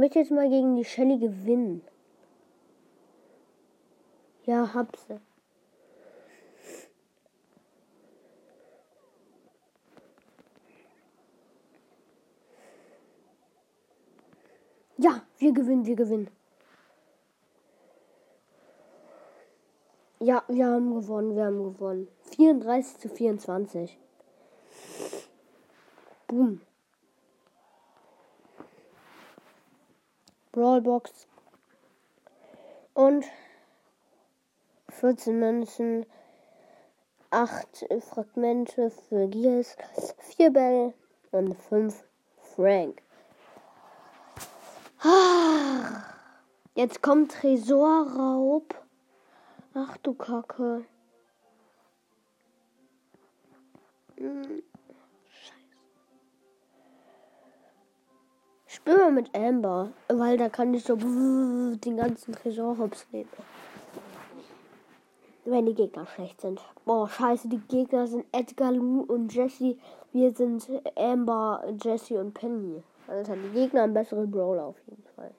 Möchte 0.00 0.18
jetzt 0.18 0.30
mal 0.30 0.48
gegen 0.48 0.76
die 0.76 0.84
Shelly 0.84 1.18
gewinnen. 1.18 1.82
Ja, 4.46 4.72
hab 4.72 4.96
sie. 4.96 5.20
Ja, 14.96 15.22
wir 15.38 15.52
gewinnen, 15.52 15.84
wir 15.84 15.96
gewinnen. 15.96 16.30
Ja, 20.18 20.42
wir 20.48 20.66
haben 20.66 20.94
gewonnen, 20.94 21.36
wir 21.36 21.44
haben 21.44 21.62
gewonnen. 21.62 22.08
34 22.34 22.98
zu 22.98 23.08
24. 23.10 23.98
Boom. 26.26 26.62
Brawlbox 30.60 31.26
und 32.92 33.24
14 34.90 35.38
Münzen, 35.38 36.04
8 37.30 37.86
Fragmente 38.00 38.90
für 38.90 39.26
Gears, 39.28 39.74
4 40.18 40.50
Bell 40.50 40.92
und 41.30 41.54
5 41.54 42.04
Frank. 42.54 43.00
Jetzt 46.74 47.00
kommt 47.00 47.32
Tresorraub. 47.32 48.74
Ach 49.72 49.96
du 49.96 50.12
Kacke. 50.12 50.84
Hm. 54.18 54.62
Spiele 58.80 58.98
mal 58.98 59.12
mit 59.12 59.34
Amber, 59.34 59.90
weil 60.08 60.36
da 60.36 60.48
kann 60.48 60.74
ich 60.74 60.84
so 60.84 60.96
den 60.96 61.96
ganzen 61.96 62.34
Tresor 62.34 62.78
hops 62.78 63.06
nehmen. 63.12 63.28
Wenn 65.44 65.66
die 65.66 65.74
Gegner 65.74 66.06
schlecht 66.06 66.40
sind. 66.40 66.60
Boah, 66.84 67.08
scheiße, 67.08 67.48
die 67.48 67.60
Gegner 67.68 68.06
sind 68.06 68.24
Edgar, 68.32 68.72
Lou 68.72 69.00
und 69.00 69.34
Jesse. 69.34 69.76
Wir 70.12 70.32
sind 70.32 70.68
Amber, 70.96 71.64
Jesse 71.82 72.20
und 72.20 72.34
Penny. 72.34 72.82
Also 73.08 73.34
die 73.34 73.50
Gegner 73.54 73.82
haben 73.82 73.94
bessere 73.94 74.26
Brawler 74.26 74.66
auf 74.66 74.76
jeden 74.86 75.04
Fall. 75.16 75.32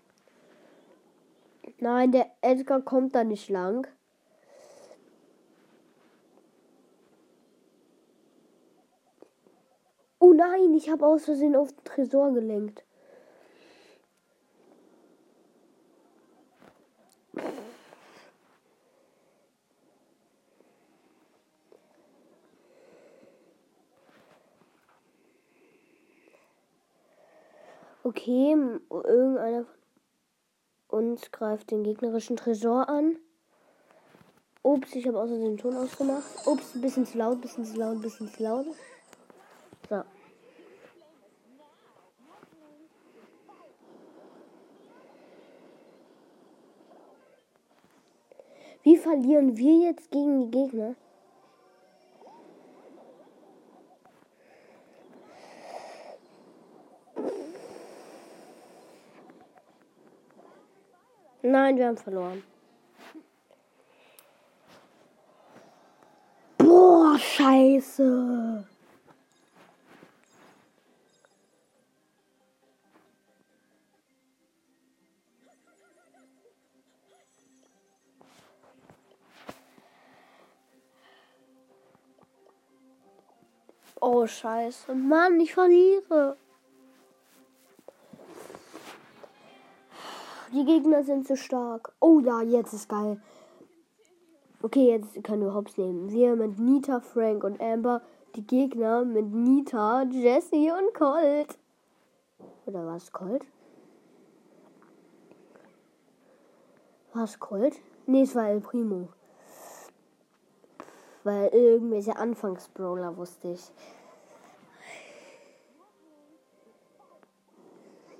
Nein, 1.80 2.12
der 2.12 2.28
Edgar 2.42 2.82
kommt 2.82 3.16
da 3.16 3.24
nicht 3.24 3.50
lang. 3.50 3.88
Oh 10.20 10.34
nein, 10.34 10.74
ich 10.74 10.90
habe 10.90 11.06
aus 11.06 11.26
Versehen 11.26 11.56
auf 11.56 11.72
den 11.72 11.84
Tresor 11.84 12.32
gelenkt. 12.34 12.84
Okay, 28.04 28.56
irgendeiner 28.90 29.66
von 30.90 31.00
uns 31.04 31.32
greift 31.32 31.70
den 31.70 31.84
gegnerischen 31.84 32.36
Tresor 32.36 32.90
an. 32.90 33.18
Ups, 34.64 34.96
ich 34.96 35.08
habe 35.08 35.20
außerdem 35.20 35.44
den 35.44 35.58
Ton 35.58 35.76
ausgemacht. 35.76 36.24
Ups, 36.48 36.76
ein 36.76 36.82
bisschen 36.82 37.06
zu 37.06 37.20
laut, 37.20 37.38
ein 37.38 37.42
bisschen 37.42 37.66
zu 37.66 37.78
laut, 37.78 37.96
ein 37.96 38.02
bisschen 38.02 38.28
zu 38.28 38.44
laut. 38.44 38.66
So. 39.88 40.04
Wie 48.84 48.98
verlieren 48.98 49.58
wir 49.58 49.90
jetzt 49.90 50.10
gegen 50.10 50.40
die 50.40 50.52
Gegner? 50.52 50.96
Nein, 61.52 61.76
wir 61.76 61.88
haben 61.88 61.98
verloren. 61.98 62.44
Boah, 66.58 67.20
scheiße. 67.20 68.66
Oh, 84.00 84.26
scheiße. 84.26 84.96
Mann, 84.96 85.38
ich 85.42 85.54
verliere. 85.54 86.38
Die 90.54 90.66
Gegner 90.66 91.04
sind 91.04 91.26
zu 91.26 91.38
stark. 91.38 91.94
Oh 92.02 92.20
ja, 92.20 92.42
jetzt 92.42 92.74
ist 92.74 92.90
geil. 92.90 93.22
Okay, 94.62 94.90
jetzt 94.90 95.24
können 95.24 95.44
wir 95.44 95.54
Hops 95.54 95.78
nehmen. 95.78 96.12
Wir 96.12 96.36
mit 96.36 96.60
Nita, 96.60 97.00
Frank 97.00 97.46
und 97.46 97.62
Amber. 97.62 98.02
Die 98.36 98.46
Gegner 98.46 99.06
mit 99.06 99.32
Nita, 99.32 100.04
Jesse 100.04 100.74
und 100.74 100.94
Colt. 100.94 101.58
Oder 102.66 102.86
war 102.86 102.98
es 102.98 103.12
Colt? 103.14 103.46
War 107.14 107.28
Colt? 107.40 107.80
Nee, 108.06 108.24
es 108.24 108.36
war 108.36 108.50
El 108.50 108.60
Primo. 108.60 109.08
Weil 111.24 111.48
irgendwelche 111.50 112.18
Anfangsbrawler 112.18 113.16
wusste 113.16 113.50
ich. 113.50 113.72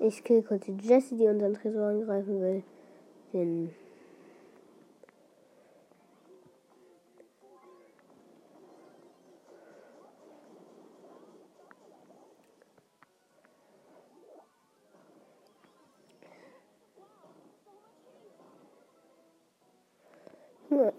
Ich 0.04 0.24
kill 0.24 0.42
kurz 0.42 0.64
die 0.64 0.76
Jessie, 0.82 1.16
die 1.16 1.28
unseren 1.28 1.54
Tresor 1.54 1.86
angreifen 1.86 2.40
will. 2.40 2.64
Den 3.32 3.70
Ja. 20.70 20.92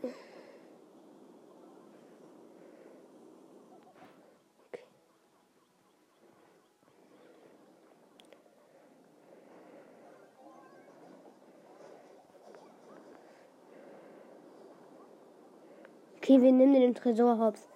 Okay, 16.34 16.42
wir 16.42 16.52
nehmen 16.52 16.74
den 16.74 16.96
Tresor 16.96 17.38
hops. 17.38 17.68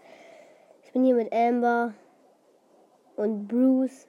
Ich 0.84 0.92
bin 0.92 1.04
hier 1.04 1.14
mit 1.14 1.32
Amber 1.32 1.94
und 3.16 3.48
Bruce. 3.48 4.08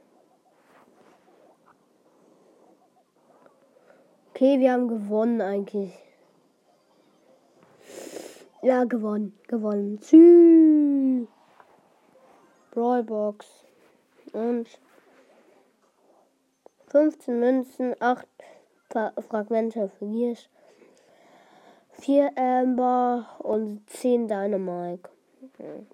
Okay, 4.31 4.59
wir 4.59 4.73
haben 4.73 4.89
gewonnen 4.89 5.43
eigentlich. 5.43 5.93
Ja, 8.63 8.85
gewonnen. 8.85 9.39
Gewonnen. 9.49 10.01
Tschüss. 10.01 11.29
Brawlbox. 12.71 13.67
Und 14.33 14.67
15 16.87 17.39
Münzen, 17.39 17.95
8 18.01 18.27
Fragmente 19.29 19.91
für 19.91 20.07
Giers, 20.07 20.49
4 22.01 22.31
Amber 22.37 23.27
und 23.39 23.89
10 23.91 24.29
Dynamite. 24.29 25.09
Okay. 25.43 25.87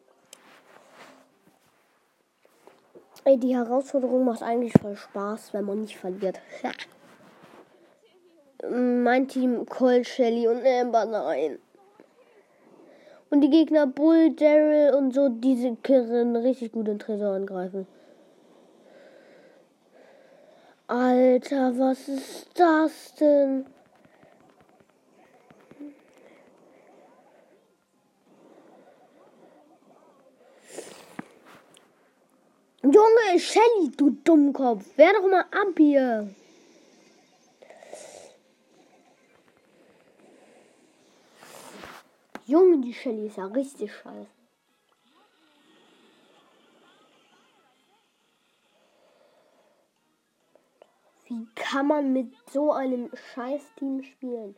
Ey, 3.25 3.38
die 3.38 3.57
Herausforderung 3.57 4.25
macht 4.25 4.43
eigentlich 4.43 4.75
voll 4.81 4.97
Spaß, 4.97 5.55
wenn 5.55 5.64
man 5.64 5.81
nicht 5.81 5.97
verliert. 5.97 6.40
mein 8.71 9.29
Team 9.29 9.67
Cole, 9.67 10.05
Shelly 10.05 10.47
und 10.47 10.64
Amber, 10.67 11.05
nein. 11.07 11.59
Und 13.31 13.40
die 13.40 13.51
Gegner 13.51 13.87
Bull, 13.87 14.31
Daryl 14.35 14.95
und 14.95 15.12
so, 15.12 15.29
diese 15.29 15.75
können 15.83 16.37
richtig 16.37 16.73
gut 16.73 16.88
in 16.88 16.99
Tresor 16.99 17.35
angreifen. 17.35 17.87
Alter, 20.87 21.79
was 21.79 22.09
ist 22.09 22.49
das 22.55 23.14
denn? 23.14 23.67
Junge, 32.85 33.40
Shelly, 33.40 33.90
du 33.97 34.11
Dummkopf. 34.11 34.85
Wer 34.97 35.14
doch 35.14 35.27
mal 35.27 35.47
ab 35.51 35.75
hier. 35.79 36.29
Junge, 42.44 42.83
die 42.83 42.92
Shelly 42.92 43.29
ist 43.29 43.38
ja 43.38 43.47
richtig 43.47 43.90
scheiße. 43.90 44.27
Wie 51.27 51.49
kann 51.55 51.87
man 51.87 52.12
mit 52.12 52.35
so 52.53 52.70
einem 52.70 53.11
Scheiß-Team 53.33 54.03
spielen? 54.03 54.57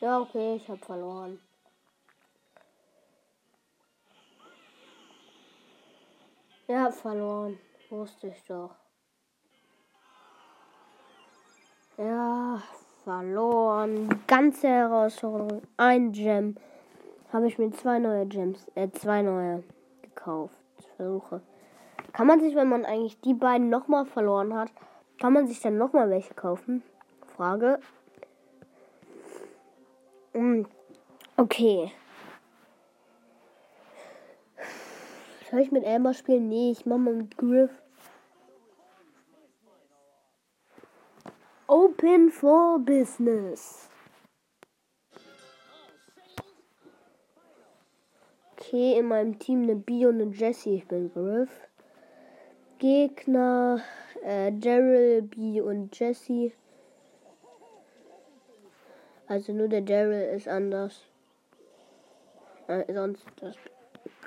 Ja, 0.00 0.18
okay, 0.18 0.56
ich 0.56 0.66
habe 0.66 0.82
verloren. 0.82 1.38
Ja, 6.66 6.90
verloren. 6.90 7.58
Wusste 7.90 8.28
ich 8.28 8.42
doch. 8.44 8.74
Ja, 11.98 12.62
verloren. 13.04 14.22
Ganze 14.26 14.68
Herausforderung. 14.68 15.60
Ein 15.76 16.12
Gem. 16.12 16.56
Habe 17.30 17.48
ich 17.48 17.58
mir 17.58 17.70
zwei 17.72 17.98
neue 17.98 18.24
Gems, 18.24 18.66
äh, 18.76 18.88
zwei 18.92 19.20
neue 19.20 19.62
gekauft. 20.00 20.56
Versuche. 20.96 21.42
Kann 22.14 22.26
man 22.26 22.40
sich, 22.40 22.54
wenn 22.54 22.68
man 22.68 22.86
eigentlich 22.86 23.20
die 23.20 23.34
beiden 23.34 23.68
nochmal 23.68 24.06
verloren 24.06 24.54
hat, 24.54 24.70
kann 25.20 25.34
man 25.34 25.46
sich 25.46 25.60
dann 25.60 25.76
nochmal 25.76 26.08
welche 26.08 26.32
kaufen? 26.32 26.82
Frage. 27.36 27.80
Mm, 30.32 30.62
okay. 31.36 31.92
Soll 35.50 35.60
ich 35.60 35.72
mit 35.72 35.84
Amber 35.84 36.14
spielen? 36.14 36.48
Nee, 36.48 36.70
ich 36.70 36.86
mach 36.86 36.98
mal 36.98 37.14
mit 37.14 37.36
Griff. 37.36 37.70
Open 41.66 42.30
for 42.30 42.78
Business. 42.78 43.88
Okay, 48.52 48.98
in 48.98 49.06
meinem 49.06 49.38
Team 49.40 49.62
eine 49.62 49.74
Bio 49.74 50.10
und 50.10 50.20
eine 50.20 50.32
Jessie. 50.32 50.76
Ich 50.76 50.86
bin 50.86 51.12
Griff. 51.12 51.50
Gegner 52.78 53.82
äh, 54.22 54.52
Daryl, 54.52 55.22
B 55.22 55.60
und 55.60 55.98
Jessie. 55.98 56.52
Also 59.30 59.52
nur 59.52 59.68
der 59.68 59.82
Daryl 59.82 60.34
ist 60.34 60.48
anders. 60.48 61.04
Äh, 62.66 62.92
sonst 62.92 63.24
das 63.40 63.54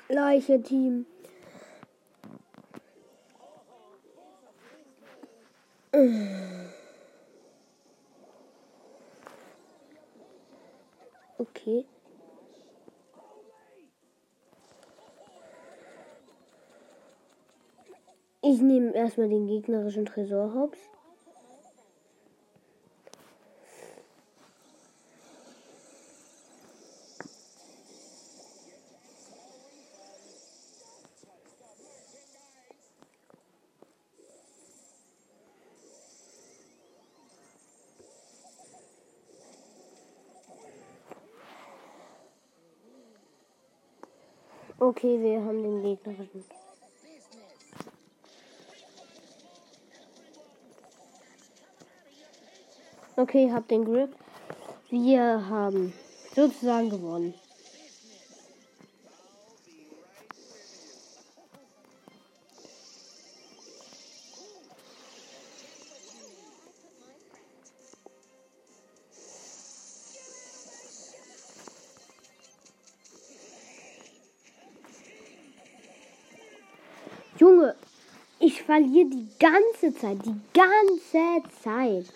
gleiche 0.08 0.62
Team. 0.62 1.04
Okay. 11.36 11.84
Ich 18.40 18.62
nehme 18.62 18.94
erstmal 18.94 19.28
den 19.28 19.46
gegnerischen 19.48 20.06
Tresor 20.06 20.54
hops. 20.54 20.78
Okay, 44.86 45.18
wir 45.18 45.42
haben 45.42 45.62
den 45.62 45.82
gegnerischen. 45.82 46.44
Okay, 53.16 53.50
hab 53.50 53.66
den 53.68 53.86
Grip. 53.86 54.14
Wir 54.90 55.48
haben 55.48 55.94
sozusagen 56.34 56.90
gewonnen. 56.90 57.32
Verliere 78.74 79.08
die 79.08 79.28
ganze 79.38 79.94
Zeit, 79.94 80.18
die 80.26 80.40
ganze 80.52 81.48
Zeit. 81.62 82.06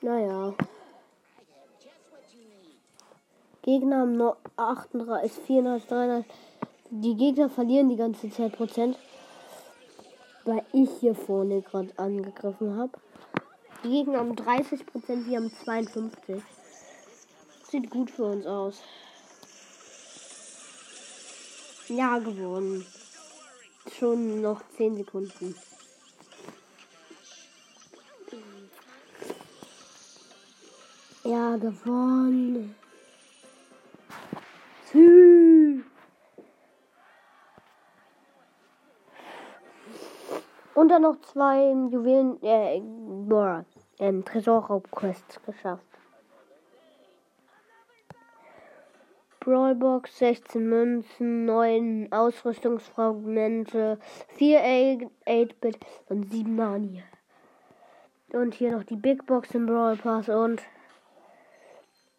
Naja. 0.00 0.54
Gegner 3.60 3.98
haben 4.00 4.16
nur 4.16 4.36
38, 4.56 5.32
400, 5.32 5.90
300. 5.90 6.24
Die 6.90 7.14
Gegner 7.14 7.50
verlieren 7.50 7.90
die 7.90 7.96
ganze 7.96 8.30
Zeit 8.30 8.52
Prozent. 8.52 8.96
Weil 10.44 10.64
ich 10.72 10.90
hier 11.00 11.14
vorne 11.14 11.62
gerade 11.62 11.90
angegriffen 11.96 12.76
habe. 12.76 12.92
Die 13.82 13.90
Gegner 13.90 14.18
haben 14.18 14.36
30 14.36 14.84
Prozent, 14.86 15.26
wir 15.26 15.38
haben 15.38 15.50
52. 15.64 16.42
Sieht 17.70 17.90
gut 17.90 18.10
für 18.10 18.24
uns 18.24 18.46
aus. 18.46 18.82
Ja, 21.88 22.18
gewonnen. 22.18 22.86
Schon 23.98 24.40
noch 24.40 24.62
10 24.76 24.96
Sekunden. 24.96 25.54
Ja, 31.24 31.56
gewonnen. 31.56 32.74
Und 40.74 40.88
dann 40.88 41.02
noch 41.02 41.20
zwei 41.20 41.70
Juwelen, 41.90 42.42
äh, 42.42 42.80
boah, 42.82 43.64
ähm, 43.98 44.24
Tresorraubquests 44.24 45.40
geschafft. 45.44 45.84
Brawlbox, 49.40 50.18
16 50.18 50.66
Münzen, 50.66 51.44
9 51.44 52.08
Ausrüstungsfragmente, 52.10 53.98
4 54.36 55.10
8-Bit 55.26 55.78
und 56.08 56.30
7 56.30 56.56
Nani. 56.56 57.04
Und 58.32 58.54
hier 58.54 58.72
noch 58.72 58.84
die 58.84 58.96
Big 58.96 59.26
Box 59.26 59.54
im 59.54 59.66
Brawl 59.66 59.96
Pass 59.96 60.28
und 60.28 60.62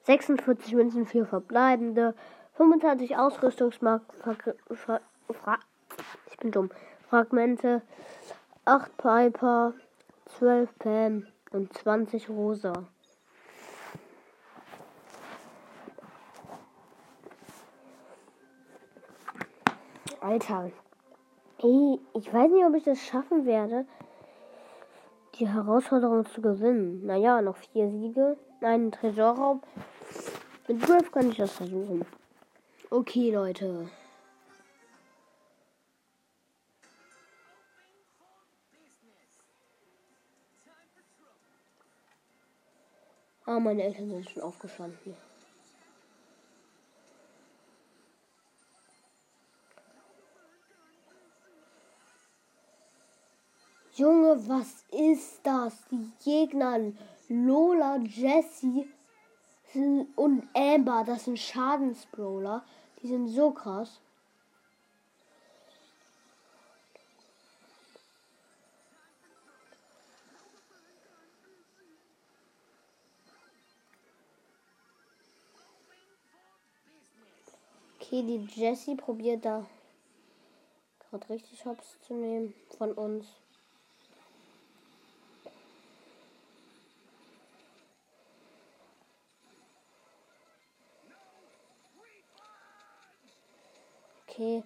46 0.03 0.75
Münzen 0.75 1.07
für 1.07 1.25
verbleibende, 1.25 2.13
25 2.53 3.17
Ausrüstungsmark 3.17 4.03
ich 6.31 6.37
bin 6.37 6.51
dumm. 6.51 6.69
Fragmente, 7.09 7.81
8 8.67 8.97
Piper, 8.97 9.73
12 10.39 10.80
Pam 10.80 11.28
und 11.51 11.71
20 11.71 12.30
Rosa. 12.30 12.73
Alter. 20.19 20.71
Ey, 21.60 21.99
ich 22.15 22.34
weiß 22.34 22.49
nicht, 22.49 22.65
ob 22.65 22.73
ich 22.73 22.84
das 22.84 22.99
schaffen 23.06 23.45
werde, 23.45 23.86
die 25.36 25.47
Herausforderung 25.47 26.25
zu 26.25 26.41
gewinnen. 26.41 27.06
Naja, 27.06 27.43
noch 27.43 27.58
vier 27.58 27.91
Siege, 27.91 28.36
einen 28.62 28.91
Tresorraum. 28.91 29.62
Mit 30.67 30.82
Griff 30.82 31.12
kann 31.12 31.30
ich 31.30 31.38
das 31.38 31.51
versuchen. 31.51 32.04
Okay, 32.89 33.32
Leute. 33.32 33.88
Ah, 43.47 43.60
meine 43.60 43.84
Eltern 43.84 44.10
sind 44.10 44.29
schon 44.29 44.41
aufgestanden. 44.41 45.15
Junge, 53.93 54.47
was 54.49 54.84
ist 54.91 55.39
das? 55.43 55.73
Die 55.91 56.12
Gegner 56.23 56.91
Lola, 57.29 57.97
Jessie 57.97 58.89
und 60.15 60.47
Amber, 60.53 61.03
das 61.05 61.25
sind 61.25 61.39
Schadensbrawler. 61.39 62.65
Die 63.01 63.08
sind 63.08 63.27
so 63.27 63.51
krass. 63.51 64.01
Okay, 78.15 78.23
die 78.23 78.62
Jessie 78.62 78.95
probiert 78.95 79.43
da 79.43 79.65
gerade 81.10 81.30
richtig 81.30 81.65
Hops 81.65 81.99
zu 82.08 82.13
nehmen 82.13 82.54
von 82.78 82.93
uns. 82.93 83.25
okay. 94.30 94.63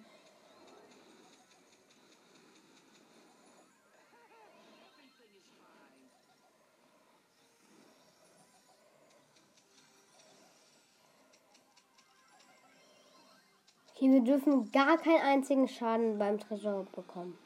Okay, 14.00 14.12
wir 14.12 14.22
dürfen 14.22 14.72
gar 14.72 14.96
keinen 14.96 15.20
einzigen 15.20 15.68
Schaden 15.68 16.18
beim 16.18 16.38
Tresor 16.38 16.86
bekommen. 16.96 17.36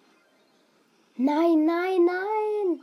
Nein, 1.17 1.65
nein, 1.65 2.05
nein! 2.05 2.81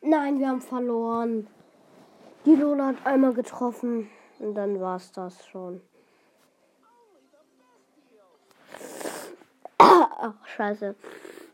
Nein, 0.00 0.38
wir 0.38 0.48
haben 0.48 0.60
verloren. 0.60 1.48
Die 2.44 2.54
Lola 2.54 2.86
hat 2.88 3.04
einmal 3.04 3.32
getroffen 3.32 4.08
und 4.38 4.54
dann 4.54 4.80
war 4.80 4.94
es 4.94 5.10
das 5.10 5.44
schon. 5.44 5.80
Ach, 9.78 10.34
scheiße. 10.46 10.94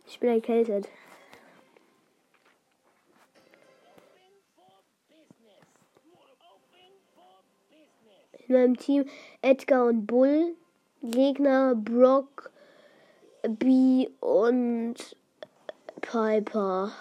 Ich 0.07 0.21
bin 0.21 0.29
erkältet. 0.29 0.91
In 8.49 8.55
meinem 8.55 8.77
Team 8.77 9.05
Edgar 9.43 9.87
und 9.87 10.07
Bull. 10.07 10.55
Gegner 11.03 11.75
Brock, 11.75 12.51
B 13.47 14.09
und 14.21 14.95
Piper. 16.01 16.93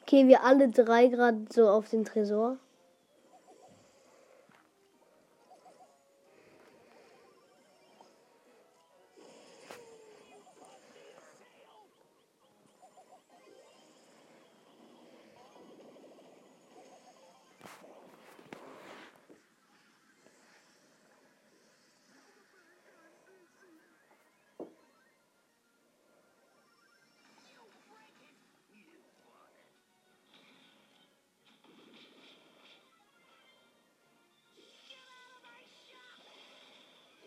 Okay, 0.00 0.26
wir 0.26 0.42
alle 0.42 0.70
drei 0.70 1.08
gerade 1.08 1.44
so 1.50 1.68
auf 1.68 1.90
den 1.90 2.06
Tresor. 2.06 2.56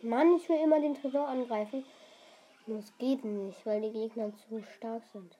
Mann, 0.02 0.36
ich 0.36 0.48
will 0.48 0.58
immer 0.58 0.80
den 0.80 0.94
Tresor 0.94 1.28
angreifen. 1.28 1.84
Es 2.66 2.92
geht 2.98 3.24
nicht, 3.24 3.64
weil 3.64 3.80
die 3.80 3.92
Gegner 3.92 4.32
zu 4.36 4.62
stark 4.76 5.02
sind. 5.12 5.36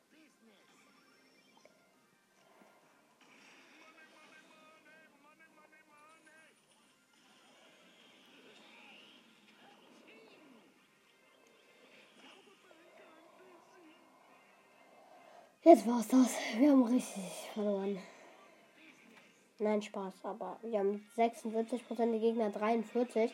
Jetzt 15.64 15.86
war's 15.86 16.08
das. 16.08 16.36
Wir 16.58 16.70
haben 16.70 16.82
richtig 16.84 17.48
verloren. 17.54 17.98
Nein, 19.58 19.80
Spaß, 19.80 20.14
aber 20.24 20.58
wir 20.62 20.80
haben 20.80 21.06
46% 21.16 22.12
die 22.12 22.18
Gegner 22.18 22.50
43. 22.50 23.32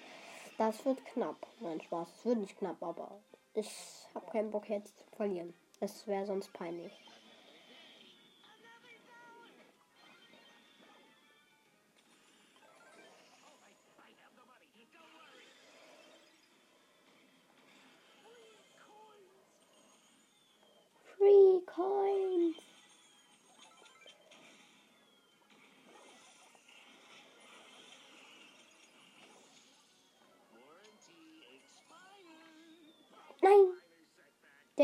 Das 0.59 0.85
wird 0.85 1.05
knapp. 1.05 1.47
Nein, 1.61 1.81
Spaß. 1.81 2.09
Es 2.19 2.25
wird 2.25 2.39
nicht 2.39 2.59
knapp, 2.59 2.83
aber 2.83 3.21
ich 3.55 3.71
habe 4.13 4.27
keinen 4.33 4.51
Bock 4.51 4.69
jetzt 4.69 4.99
zu 4.99 5.07
verlieren. 5.17 5.55
Es 5.79 6.05
wäre 6.09 6.27
sonst 6.27 6.53
peinlich. 6.53 6.93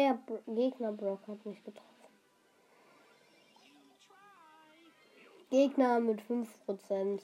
Der 0.05 0.19
Gegner 0.47 0.93
Brock 0.93 1.27
hat 1.27 1.47
mich 1.47 1.65
getroffen. 1.65 1.89
Gegner 5.49 5.99
mit 5.99 6.21
5%. 6.21 7.23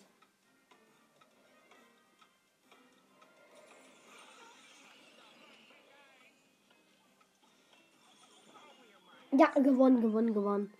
Ja, 9.33 9.49
gewonnen, 9.57 10.01
gewonnen, 10.01 10.33
gewonnen. 10.33 10.73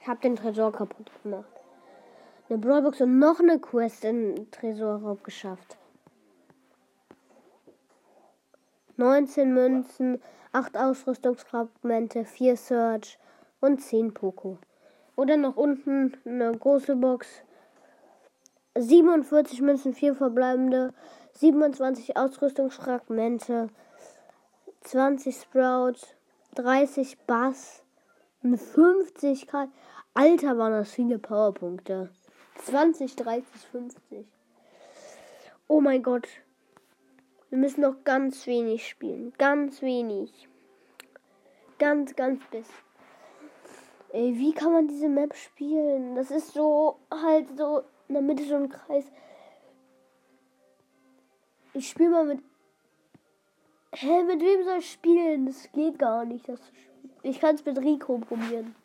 Ich 0.00 0.06
hab 0.06 0.20
den 0.20 0.36
Tresor 0.36 0.70
kaputt 0.70 1.10
gemacht. 1.24 1.50
eine 2.48 2.58
Brawlbox 2.58 3.00
und 3.00 3.18
noch 3.18 3.40
eine 3.40 3.58
Quest 3.58 4.04
in 4.04 4.48
Tresorraub 4.52 5.24
geschafft. 5.24 5.76
19 8.96 9.52
Münzen, 9.52 10.22
8 10.52 10.76
Ausrüstungsfragmente, 10.76 12.24
4 12.24 12.56
Search 12.56 13.18
und 13.60 13.82
10 13.82 14.14
Poco. 14.14 14.58
Oder 15.16 15.36
noch 15.36 15.56
unten 15.56 16.16
eine 16.24 16.52
große 16.52 16.96
Box. 16.96 17.26
47 18.74 19.60
Münzen, 19.60 19.94
4 19.94 20.14
verbleibende, 20.14 20.92
27 21.32 22.16
Ausrüstungsfragmente, 22.16 23.68
20 24.82 25.36
Sprout, 25.36 25.96
30 26.54 27.18
Bass, 27.26 27.82
50 28.42 29.46
K. 29.46 29.68
Alter, 30.14 30.56
waren 30.56 30.72
das 30.72 30.92
viele 30.92 31.18
Powerpunkte. 31.18 32.10
20, 32.64 33.16
30, 33.16 33.44
50. 33.72 34.26
Oh 35.68 35.80
mein 35.80 36.02
Gott. 36.02 36.28
Wir 37.56 37.62
müssen 37.62 37.80
noch 37.80 38.04
ganz 38.04 38.46
wenig 38.46 38.86
spielen. 38.86 39.32
Ganz 39.38 39.80
wenig. 39.80 40.46
Ganz, 41.78 42.14
ganz 42.14 42.44
bis. 42.50 42.68
Ey, 44.12 44.36
wie 44.36 44.52
kann 44.52 44.74
man 44.74 44.88
diese 44.88 45.08
Map 45.08 45.34
spielen? 45.34 46.16
Das 46.16 46.30
ist 46.30 46.52
so 46.52 46.98
halt 47.10 47.48
so 47.56 47.82
in 48.08 48.14
der 48.16 48.22
Mitte 48.22 48.44
so 48.44 48.56
ein 48.56 48.68
Kreis. 48.68 49.06
Ich 51.72 51.88
spiele 51.88 52.10
mal 52.10 52.26
mit. 52.26 52.40
Hä, 53.94 54.22
mit 54.24 54.42
wem 54.42 54.62
soll 54.62 54.80
ich 54.80 54.92
spielen? 54.92 55.46
Das 55.46 55.72
geht 55.72 55.98
gar 55.98 56.26
nicht. 56.26 56.46
Das 56.50 56.60
ich 57.22 57.40
kann 57.40 57.54
es 57.54 57.64
mit 57.64 57.78
Rico 57.78 58.18
probieren. 58.18 58.76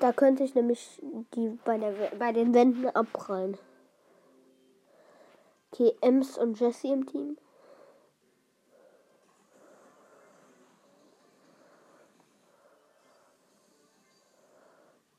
Da 0.00 0.12
könnte 0.12 0.44
ich 0.44 0.54
nämlich 0.54 1.00
die 1.34 1.58
bei, 1.64 1.78
der, 1.78 1.94
bei 2.18 2.32
den 2.32 2.52
Wänden 2.52 2.90
abprallen. 2.90 3.56
Okay, 5.78 5.94
Ems 6.00 6.38
und 6.38 6.58
Jesse 6.58 6.88
im 6.88 7.04
Team. 7.04 7.36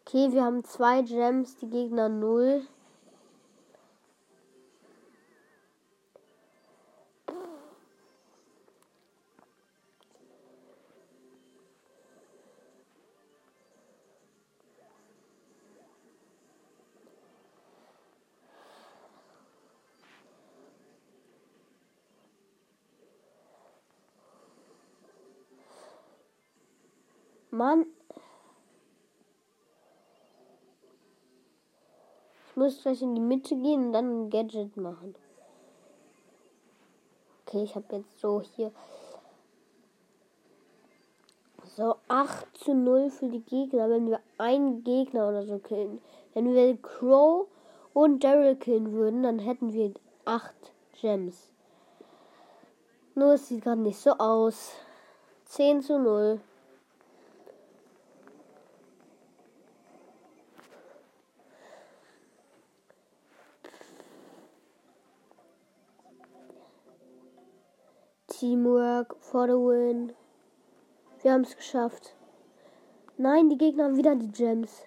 Okay, 0.01 0.31
wir 0.31 0.43
haben 0.43 0.63
zwei 0.63 1.03
Gems, 1.03 1.57
die 1.57 1.69
Gegner 1.69 2.09
null. 2.09 2.65
Mann. 27.57 27.85
Ich 32.49 32.55
muss 32.55 32.81
gleich 32.81 33.01
in 33.01 33.15
die 33.15 33.21
Mitte 33.21 33.55
gehen 33.55 33.87
und 33.87 33.93
dann 33.93 34.25
ein 34.25 34.29
Gadget 34.29 34.77
machen. 34.77 35.15
Okay, 37.45 37.63
ich 37.63 37.75
habe 37.75 37.95
jetzt 37.95 38.19
so 38.19 38.41
hier. 38.41 38.71
So 41.75 41.95
8 42.07 42.57
zu 42.57 42.73
0 42.73 43.09
für 43.11 43.29
die 43.29 43.41
Gegner, 43.41 43.89
wenn 43.89 44.09
wir 44.09 44.19
einen 44.37 44.83
Gegner 44.83 45.29
oder 45.29 45.45
so 45.45 45.59
killen. 45.59 46.01
Wenn 46.33 46.53
wir 46.53 46.75
Crow 46.81 47.47
und 47.93 48.23
Daryl 48.23 48.55
killen 48.55 48.93
würden, 48.93 49.23
dann 49.23 49.39
hätten 49.39 49.73
wir 49.73 49.93
8 50.25 50.53
Gems. 50.99 51.51
Nur 53.15 53.33
es 53.33 53.47
sieht 53.47 53.63
gerade 53.63 53.81
nicht 53.81 53.99
so 53.99 54.11
aus. 54.11 54.73
10 55.45 55.81
zu 55.81 55.99
0. 55.99 56.41
Teamwork 68.47 69.17
for 69.19 69.45
the 69.45 69.57
win. 69.57 70.13
Wir 71.21 71.33
haben 71.33 71.41
es 71.41 71.57
geschafft. 71.57 72.15
Nein, 73.17 73.49
die 73.49 73.57
Gegner 73.57 73.83
haben 73.83 73.97
wieder 73.97 74.15
die 74.15 74.31
Gems. 74.31 74.83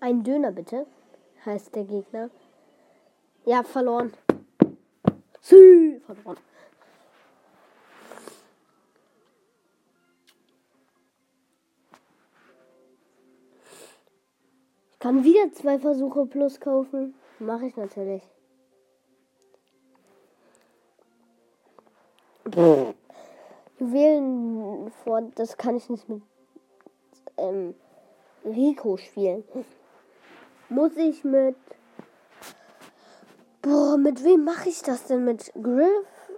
Ein 0.00 0.22
Döner 0.22 0.52
bitte, 0.52 0.86
heißt 1.44 1.74
der 1.74 1.84
Gegner. 1.84 2.30
Ja, 3.44 3.62
verloren. 3.64 4.14
Sie, 5.42 6.00
verloren. 6.06 6.38
Kann 15.06 15.22
wieder 15.22 15.52
zwei 15.52 15.78
Versuche 15.78 16.26
plus 16.26 16.58
kaufen. 16.58 17.14
Mache 17.38 17.66
ich 17.66 17.76
natürlich. 17.76 18.24
Juwelen 23.78 24.90
vor, 25.04 25.22
das 25.36 25.56
kann 25.56 25.76
ich 25.76 25.88
nicht 25.88 26.08
mit 26.08 26.22
ähm, 27.36 27.76
Rico 28.44 28.96
spielen. 28.96 29.44
Muss 30.70 30.96
ich 30.96 31.22
mit. 31.22 31.54
Boah, 33.62 33.96
mit 33.98 34.24
wem 34.24 34.42
mache 34.42 34.70
ich 34.70 34.82
das 34.82 35.06
denn? 35.06 35.24
Mit 35.24 35.52
Griff? 35.54 36.32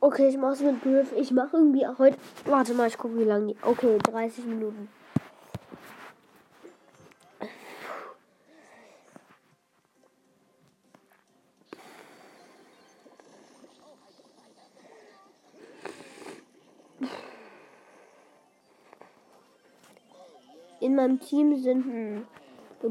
Okay, 0.00 0.30
ich 0.30 0.36
mache 0.36 0.54
es 0.54 0.62
mit 0.62 0.82
Griff. 0.82 1.12
Ich 1.12 1.30
mache 1.30 1.58
irgendwie 1.58 1.86
heute. 1.86 2.18
Warte 2.44 2.74
mal, 2.74 2.88
ich 2.88 2.98
gucke, 2.98 3.16
wie 3.16 3.22
lange. 3.22 3.54
Okay, 3.62 3.98
30 3.98 4.46
Minuten. 4.46 4.88
Meinem 21.04 21.20
Team 21.20 21.56
sind 21.56 21.86
ein 21.86 22.26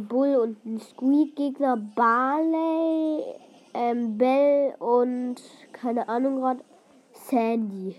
Bull 0.08 0.36
und 0.36 0.64
ein 0.66 0.80
Squeak-Gegner, 0.80 1.78
Barley, 1.96 3.24
ähm, 3.74 4.18
Bell 4.18 4.76
und 4.80 5.36
keine 5.72 6.08
Ahnung 6.08 6.38
gerade, 6.38 6.64
Sandy. 7.12 7.96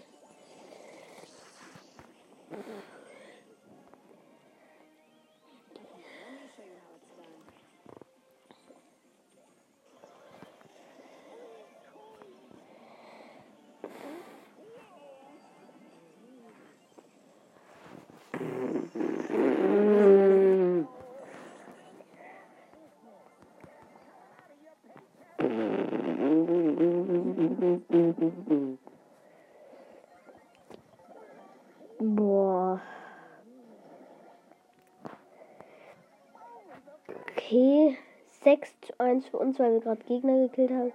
1 39.05 39.29
für 39.29 39.39
uns, 39.39 39.59
weil 39.59 39.73
wir 39.73 39.81
gerade 39.81 40.03
Gegner 40.05 40.49
gekillt 40.49 40.71
haben. 40.71 40.93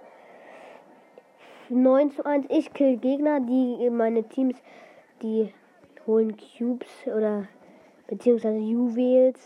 9 1.70 2.10
zu 2.10 2.26
1. 2.26 2.46
Ich 2.48 2.72
kill 2.72 2.96
Gegner, 2.96 3.40
die 3.40 3.88
meine 3.90 4.24
Teams, 4.24 4.56
die 5.22 5.54
holen 6.06 6.36
Cubes 6.36 6.88
oder 7.06 7.46
beziehungsweise 8.08 8.58
Juwels. 8.58 9.40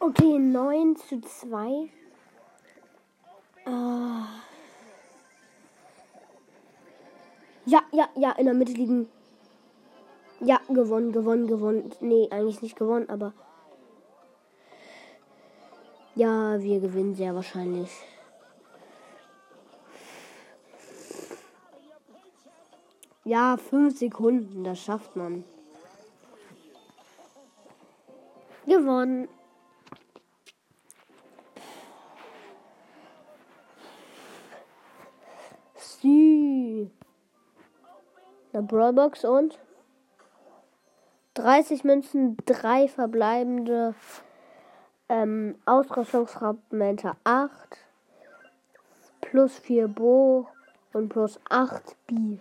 Okay, 0.00 0.38
9 0.38 0.96
zu 0.96 1.20
2. 1.20 1.88
Ah. 3.64 4.26
Ja, 7.66 7.82
ja, 7.92 8.08
ja, 8.16 8.32
in 8.32 8.46
der 8.46 8.54
Mitte 8.54 8.72
liegen. 8.72 9.08
Ja, 10.40 10.60
gewonnen, 10.68 11.12
gewonnen, 11.12 11.46
gewonnen. 11.46 11.90
Nee, 12.00 12.28
eigentlich 12.30 12.62
nicht 12.62 12.76
gewonnen, 12.76 13.10
aber 13.10 13.32
Ja, 16.18 16.60
wir 16.60 16.80
gewinnen 16.80 17.14
sehr 17.14 17.32
wahrscheinlich. 17.32 17.92
Ja, 23.22 23.56
fünf 23.56 23.96
Sekunden, 23.96 24.64
das 24.64 24.80
schafft 24.80 25.14
man. 25.14 25.44
Gewonnen. 28.66 29.28
Sie. 35.76 36.90
Eine 38.52 38.62
Brawlbox 38.64 39.24
und 39.24 39.56
30 41.34 41.84
Münzen, 41.84 42.36
drei 42.44 42.88
verbleibende 42.88 43.94
ähm, 45.08 45.56
Ausrüstungsfragmente 45.64 47.12
8 47.24 47.52
plus 49.20 49.58
4 49.58 49.88
Bo 49.88 50.48
und 50.92 51.08
plus 51.08 51.40
8 51.48 51.96
Bi. 52.06 52.40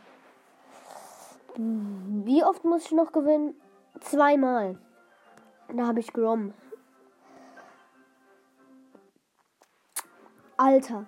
Wie 1.55 2.43
oft 2.43 2.63
muss 2.63 2.86
ich 2.86 2.91
noch 2.91 3.11
gewinnen? 3.11 3.55
Zweimal. 3.99 4.78
Da 5.74 5.88
habe 5.88 5.99
ich 5.99 6.13
Grom. 6.13 6.53
Alter. 10.55 11.05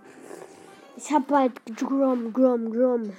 Ich 0.96 1.12
habe 1.12 1.26
bald 1.28 1.54
Grom, 1.78 2.34
Grom, 2.34 2.72
Grom. 2.72 3.14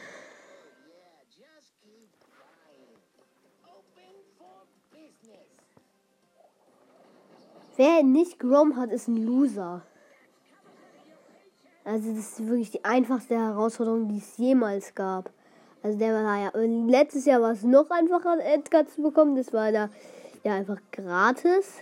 Wer 7.82 8.02
nicht 8.02 8.38
Grom 8.38 8.76
hat, 8.76 8.92
ist 8.92 9.08
ein 9.08 9.16
Loser. 9.16 9.80
Also 11.82 12.10
das 12.10 12.38
ist 12.38 12.46
wirklich 12.46 12.70
die 12.70 12.84
einfachste 12.84 13.36
Herausforderung, 13.36 14.06
die 14.06 14.18
es 14.18 14.36
jemals 14.36 14.94
gab. 14.94 15.30
Also 15.82 15.98
der 15.98 16.12
war 16.12 16.38
ja 16.38 16.50
letztes 16.54 17.24
Jahr 17.24 17.40
war 17.40 17.52
es 17.52 17.62
noch 17.62 17.88
einfacher, 17.88 18.36
Edgar 18.44 18.86
zu 18.86 19.00
bekommen. 19.00 19.34
Das 19.34 19.54
war 19.54 19.72
da 19.72 19.88
ja 20.44 20.56
einfach 20.56 20.76
gratis. 20.92 21.78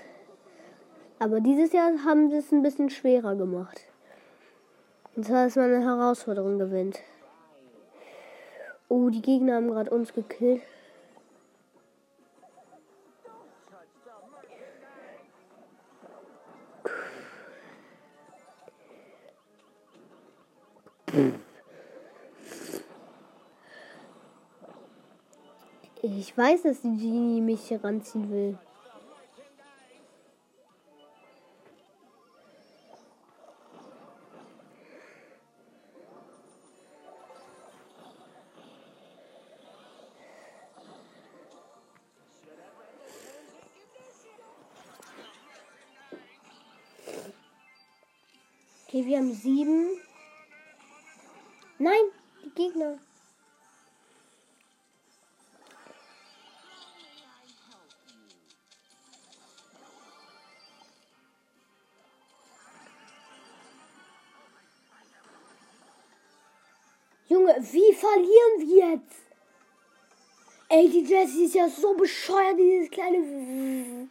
Aber 1.19 1.41
dieses 1.41 1.73
Jahr 1.73 1.91
haben 2.05 2.31
sie 2.31 2.37
es 2.37 2.53
ein 2.53 2.63
bisschen 2.63 2.91
schwerer 2.91 3.35
gemacht. 3.35 3.81
Und 5.17 5.27
zwar, 5.27 5.47
dass 5.47 5.57
man 5.57 5.65
eine 5.65 5.85
Herausforderung 5.85 6.61
gewinnt. 6.61 7.01
Oh, 8.89 9.11
die 9.11 9.21
Gegner 9.21 9.57
haben 9.57 9.67
gerade 9.67 9.91
uns 9.91 10.13
gekillt. 10.15 10.63
Ich 26.03 26.37
weiß, 26.37 26.63
dass 26.63 26.83
die 26.83 26.97
Genie 26.97 27.41
mich 27.41 27.73
ranziehen 27.83 28.31
will. 28.31 28.59
Okay, 48.87 49.07
wir 49.07 49.19
haben 49.19 49.33
sieben. 49.33 49.98
Gegner. 52.59 52.99
Junge, 67.29 67.55
wie 67.61 67.95
verlieren 67.95 68.57
wir 68.59 68.89
jetzt? 68.91 69.23
Ey, 70.69 70.89
die 70.89 71.05
Jessie 71.05 71.45
ist 71.45 71.55
ja 71.55 71.69
so 71.69 71.95
bescheuert, 71.95 72.59
dieses 72.59 72.91
kleine. 72.91 74.09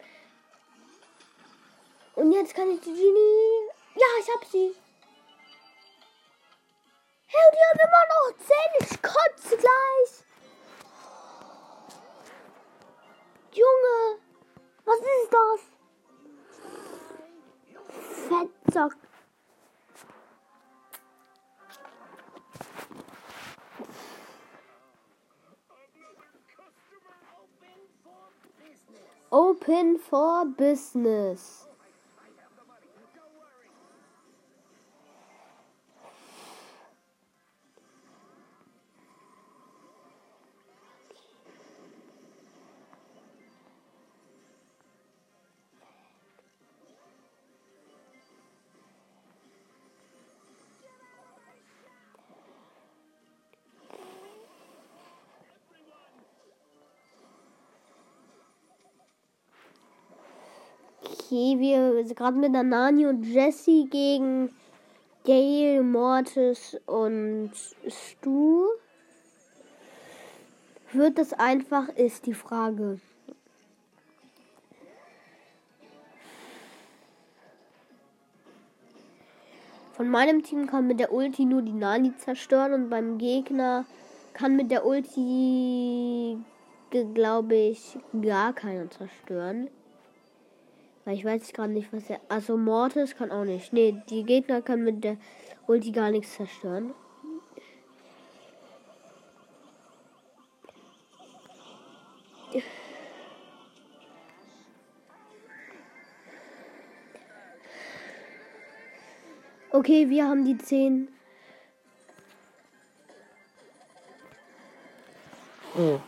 Und 2.14 2.32
jetzt 2.32 2.54
kann 2.54 2.70
ich 2.70 2.80
die 2.80 2.94
Genie. 2.94 3.68
Ja, 3.94 4.06
ich 4.20 4.34
hab 4.34 4.44
sie. 4.46 4.74
Hey, 7.30 7.50
die 7.52 7.60
haben 7.68 7.80
immer 7.86 8.04
noch 8.08 8.32
10. 8.38 8.56
Ich 8.80 9.02
kotze 9.02 9.56
gleich. 9.58 10.24
Junge, 13.52 14.18
was 14.86 15.00
ist 15.00 15.30
das? 15.30 15.60
Fettsack. 18.28 18.96
Open 29.30 29.98
for 29.98 30.46
Business. 30.46 31.67
Okay, 61.30 61.58
wir 61.58 62.06
sind 62.06 62.16
gerade 62.16 62.38
mit 62.38 62.54
der 62.54 62.62
Nani 62.62 63.04
und 63.04 63.22
Jesse 63.22 63.84
gegen 63.84 64.48
Gail, 65.26 65.82
Mortis 65.82 66.80
und 66.86 67.50
Stu. 67.86 68.64
Wird 70.94 71.18
das 71.18 71.34
einfach, 71.34 71.90
ist 71.90 72.24
die 72.24 72.32
Frage. 72.32 72.98
Von 79.92 80.08
meinem 80.08 80.42
Team 80.42 80.66
kann 80.66 80.86
mit 80.86 80.98
der 80.98 81.12
Ulti 81.12 81.44
nur 81.44 81.60
die 81.60 81.74
Nani 81.74 82.16
zerstören 82.16 82.72
und 82.72 82.88
beim 82.88 83.18
Gegner 83.18 83.84
kann 84.32 84.56
mit 84.56 84.70
der 84.70 84.86
Ulti, 84.86 86.38
glaube 87.12 87.54
ich, 87.54 87.98
gar 88.22 88.54
keiner 88.54 88.88
zerstören. 88.90 89.68
Weil 91.08 91.16
ich 91.16 91.24
weiß 91.24 91.54
gerade 91.54 91.72
nicht, 91.72 91.90
was 91.90 92.10
er. 92.10 92.20
Also 92.28 92.58
Mortis 92.58 93.16
kann 93.16 93.30
auch 93.30 93.46
nicht. 93.46 93.72
Nee, 93.72 93.96
die 94.10 94.24
Gegner 94.24 94.60
kann 94.60 94.84
mit 94.84 95.02
der 95.04 95.16
Ulti 95.66 95.90
gar 95.90 96.10
nichts 96.10 96.34
zerstören. 96.34 96.92
Okay, 109.70 110.10
wir 110.10 110.28
haben 110.28 110.44
die 110.44 110.58
10. 110.58 111.08
Oh. 115.78 116.00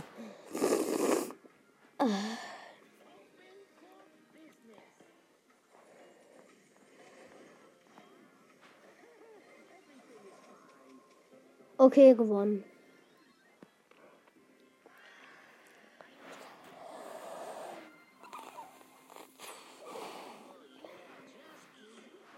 Okay, 11.91 12.15
gewonnen. 12.15 12.63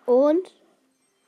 Und 0.07 0.55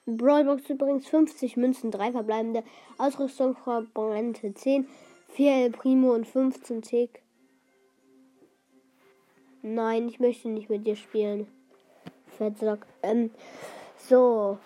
Brawlbox 0.07 0.71
übrigens 0.71 1.07
50 1.07 1.59
Münzen, 1.59 1.91
3 1.91 2.13
verbleibende 2.13 2.65
Ausrüstung 2.97 3.57
verbrannte 3.57 4.55
10, 4.55 4.89
4 5.29 5.53
El 5.53 5.71
Primo 5.73 6.15
und 6.15 6.27
15 6.27 6.81
Tick. 6.81 7.21
Nein, 9.61 10.09
ich 10.09 10.19
möchte 10.19 10.49
nicht 10.49 10.71
mit 10.71 10.87
dir 10.87 10.97
spielen. 10.97 11.47
Fettsack. 12.39 12.87
Ähm, 13.03 13.33
so. 13.99 14.59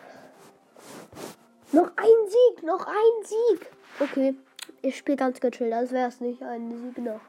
Noch 1.79 1.93
ein 1.95 2.29
Sieg, 2.29 2.65
noch 2.65 2.85
ein 2.89 3.25
Sieg. 3.25 3.71
Okay, 4.01 4.35
ich 4.83 4.99
spiele 4.99 5.17
ganz 5.17 5.39
gechillt, 5.39 5.73
als 5.73 5.93
wäre 5.93 6.09
es 6.09 6.21
nicht 6.21 6.43
ein 6.43 6.77
Sieg 6.77 6.99
noch. 6.99 7.21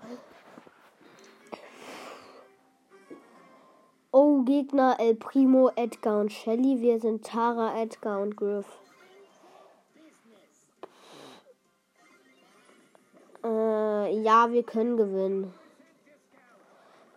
Oh, 4.12 4.42
Gegner 4.42 4.98
El 5.00 5.14
Primo, 5.14 5.70
Edgar 5.76 6.20
und 6.20 6.34
Shelly. 6.34 6.82
Wir 6.82 7.00
sind 7.00 7.24
Tara, 7.24 7.80
Edgar 7.80 8.22
und 8.22 8.36
Griff. 8.36 8.66
Äh, 13.44 14.20
ja, 14.20 14.52
wir 14.52 14.64
können 14.64 14.98
gewinnen. 14.98 15.54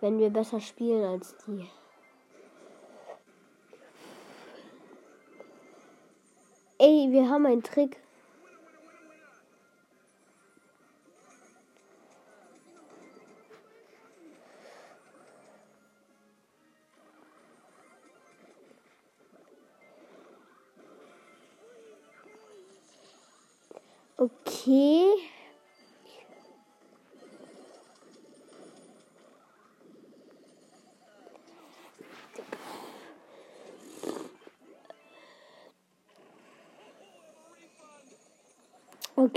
Wenn 0.02 0.18
wir 0.18 0.28
besser 0.28 0.60
spielen 0.60 1.02
als 1.02 1.34
die. 1.46 1.66
Ey, 6.82 7.12
wir 7.12 7.28
haben 7.28 7.46
einen 7.46 7.62
Trick. 7.62 7.96
Okay. 24.16 25.31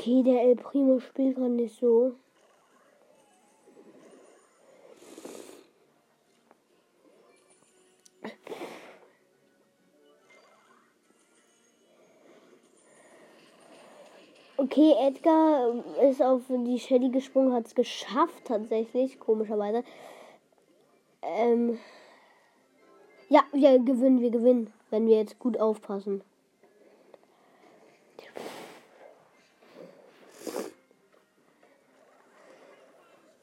Okay, 0.05 0.21
der 0.21 0.43
El 0.43 0.55
Primo 0.55 0.99
spielt 0.99 1.35
gerade 1.35 1.49
nicht 1.49 1.79
so. 1.79 2.13
Okay, 14.57 14.93
Edgar 14.99 15.73
ist 16.07 16.21
auf 16.21 16.43
die 16.49 16.77
Shelly 16.77 17.09
gesprungen, 17.09 17.53
hat 17.53 17.65
es 17.65 17.73
geschafft 17.73 18.45
tatsächlich, 18.45 19.19
komischerweise. 19.19 19.83
Ähm 21.23 21.79
ja, 23.29 23.43
wir 23.51 23.79
gewinnen, 23.79 24.21
wir 24.21 24.29
gewinnen, 24.29 24.71
wenn 24.91 25.07
wir 25.07 25.17
jetzt 25.17 25.39
gut 25.39 25.59
aufpassen. 25.59 26.21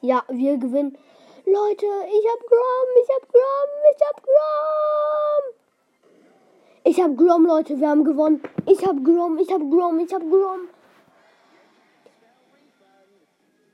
Ja, 0.03 0.21
wir 0.27 0.57
gewinnen. 0.57 0.97
Leute, 1.45 1.85
ich 1.85 2.27
hab 2.29 2.39
Grom, 2.45 2.89
ich 3.01 3.09
hab 3.15 3.31
Grom, 3.31 3.69
ich 3.93 4.01
hab 4.05 4.21
Grom. 4.21 5.53
Ich 6.83 7.01
hab 7.01 7.17
Grom, 7.17 7.45
Leute, 7.45 7.79
wir 7.79 7.87
haben 7.87 8.03
gewonnen. 8.03 8.43
Ich 8.65 8.85
hab 8.85 9.01
Grom, 9.01 9.37
ich 9.37 9.49
hab 9.49 9.61
Grom, 9.61 9.99
ich 9.99 10.13
hab 10.13 10.21
Grom. 10.29 10.67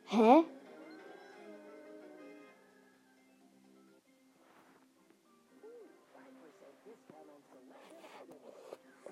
Hä? 0.05 0.43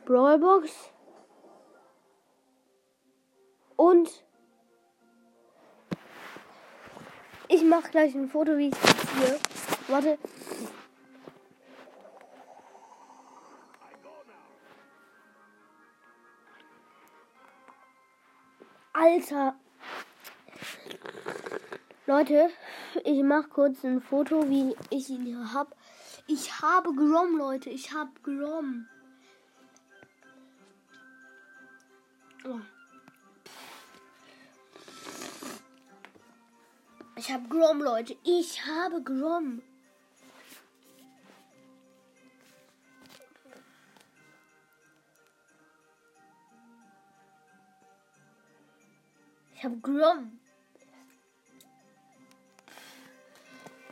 Brawlbox. 0.06 0.92
Und 3.76 4.27
ich 7.58 7.64
mache 7.64 7.90
gleich 7.90 8.14
ein 8.14 8.30
Foto, 8.30 8.56
wie 8.58 8.68
ich 8.68 8.74
es 8.74 9.12
hier. 9.18 9.40
Warte. 9.88 10.20
Alter. 18.94 19.56
Leute, 22.06 22.50
ich 23.04 23.24
mache 23.24 23.50
kurz 23.50 23.84
ein 23.84 24.02
Foto, 24.02 24.48
wie 24.50 24.76
ich 24.92 25.10
ihn 25.10 25.26
hier 25.26 25.54
habe. 25.54 25.76
Ich 26.28 26.62
habe 26.62 26.94
Grom, 26.94 27.38
Leute. 27.38 27.72
Ich 27.72 27.92
habe 27.92 28.12
Grom. 28.22 28.88
Oh. 32.46 32.60
Ich 37.18 37.32
habe 37.32 37.48
Grom, 37.50 37.82
Leute. 37.82 38.16
Ich 38.24 38.64
habe 38.64 39.02
Grom. 39.02 39.64
Ich 49.56 49.64
habe 49.64 49.78
Grom. 49.78 50.40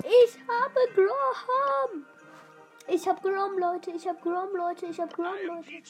Ich 0.03 0.67
habe 0.67 0.91
Grom. 0.93 2.05
Ich 2.87 3.07
habe 3.07 3.21
Grom, 3.21 3.57
Leute. 3.57 3.91
Ich 3.91 4.07
habe 4.07 4.21
Grom, 4.21 4.55
Leute. 4.55 4.85
Ich 4.85 4.99
habe 4.99 5.15
Grom, 5.15 5.33
Leute. 5.47 5.81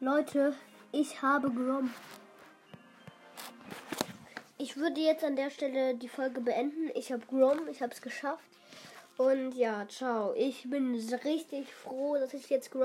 Leute, 0.00 0.56
ich 0.92 1.22
habe 1.22 1.50
Grom. 1.50 1.90
Ich 4.56 4.76
würde 4.76 5.00
jetzt 5.00 5.24
an 5.24 5.36
der 5.36 5.50
Stelle 5.50 5.94
die 5.94 6.08
Folge 6.08 6.40
beenden. 6.40 6.90
Ich 6.94 7.12
habe 7.12 7.24
Grom, 7.26 7.68
ich 7.70 7.80
habe 7.82 7.92
es 7.92 8.02
geschafft. 8.02 8.48
Und 9.16 9.52
ja, 9.52 9.86
ciao. 9.88 10.32
Ich 10.34 10.68
bin 10.70 10.94
richtig 11.24 11.72
froh, 11.72 12.16
dass 12.18 12.34
ich 12.34 12.48
jetzt 12.50 12.70
Grom 12.70 12.82